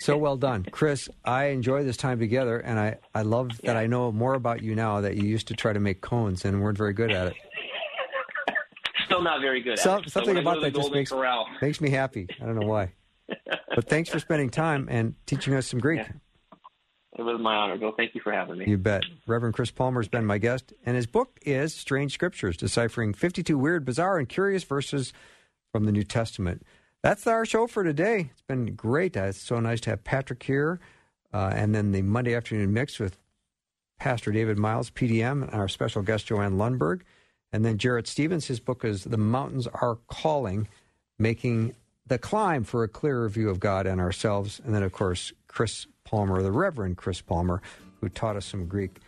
[0.00, 1.08] So well done, Chris.
[1.24, 4.74] I enjoy this time together, and I, I love that I know more about you
[4.74, 7.34] now that you used to try to make cones and weren't very good at it.
[9.12, 9.78] Still not very good.
[9.78, 10.10] So, at it.
[10.10, 11.12] Something so about that just makes,
[11.60, 12.26] makes me happy.
[12.40, 12.92] I don't know why.
[13.74, 16.00] but thanks for spending time and teaching us some Greek.
[16.00, 16.12] Yeah.
[17.18, 17.92] It was my honor, Bill.
[17.94, 18.64] Thank you for having me.
[18.66, 19.02] You bet.
[19.26, 23.58] Reverend Chris Palmer has been my guest, and his book is Strange Scriptures, deciphering 52
[23.58, 25.12] weird, bizarre, and curious verses
[25.72, 26.62] from the New Testament.
[27.02, 28.30] That's our show for today.
[28.30, 29.16] It's been great.
[29.16, 30.80] Uh, it's so nice to have Patrick here.
[31.34, 33.18] Uh, and then the Monday afternoon mix with
[33.98, 37.02] Pastor David Miles, PDM, and our special guest, Joanne Lundberg.
[37.52, 40.68] And then Jarrett Stephens, his book is The Mountains Are Calling,
[41.18, 41.74] making
[42.06, 44.60] the climb for a clearer view of God and ourselves.
[44.64, 47.60] And then, of course, Chris Palmer, the Reverend Chris Palmer,
[48.00, 48.98] who taught us some Greek.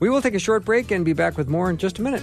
[0.00, 2.22] We will take a short break and be back with more in just a minute.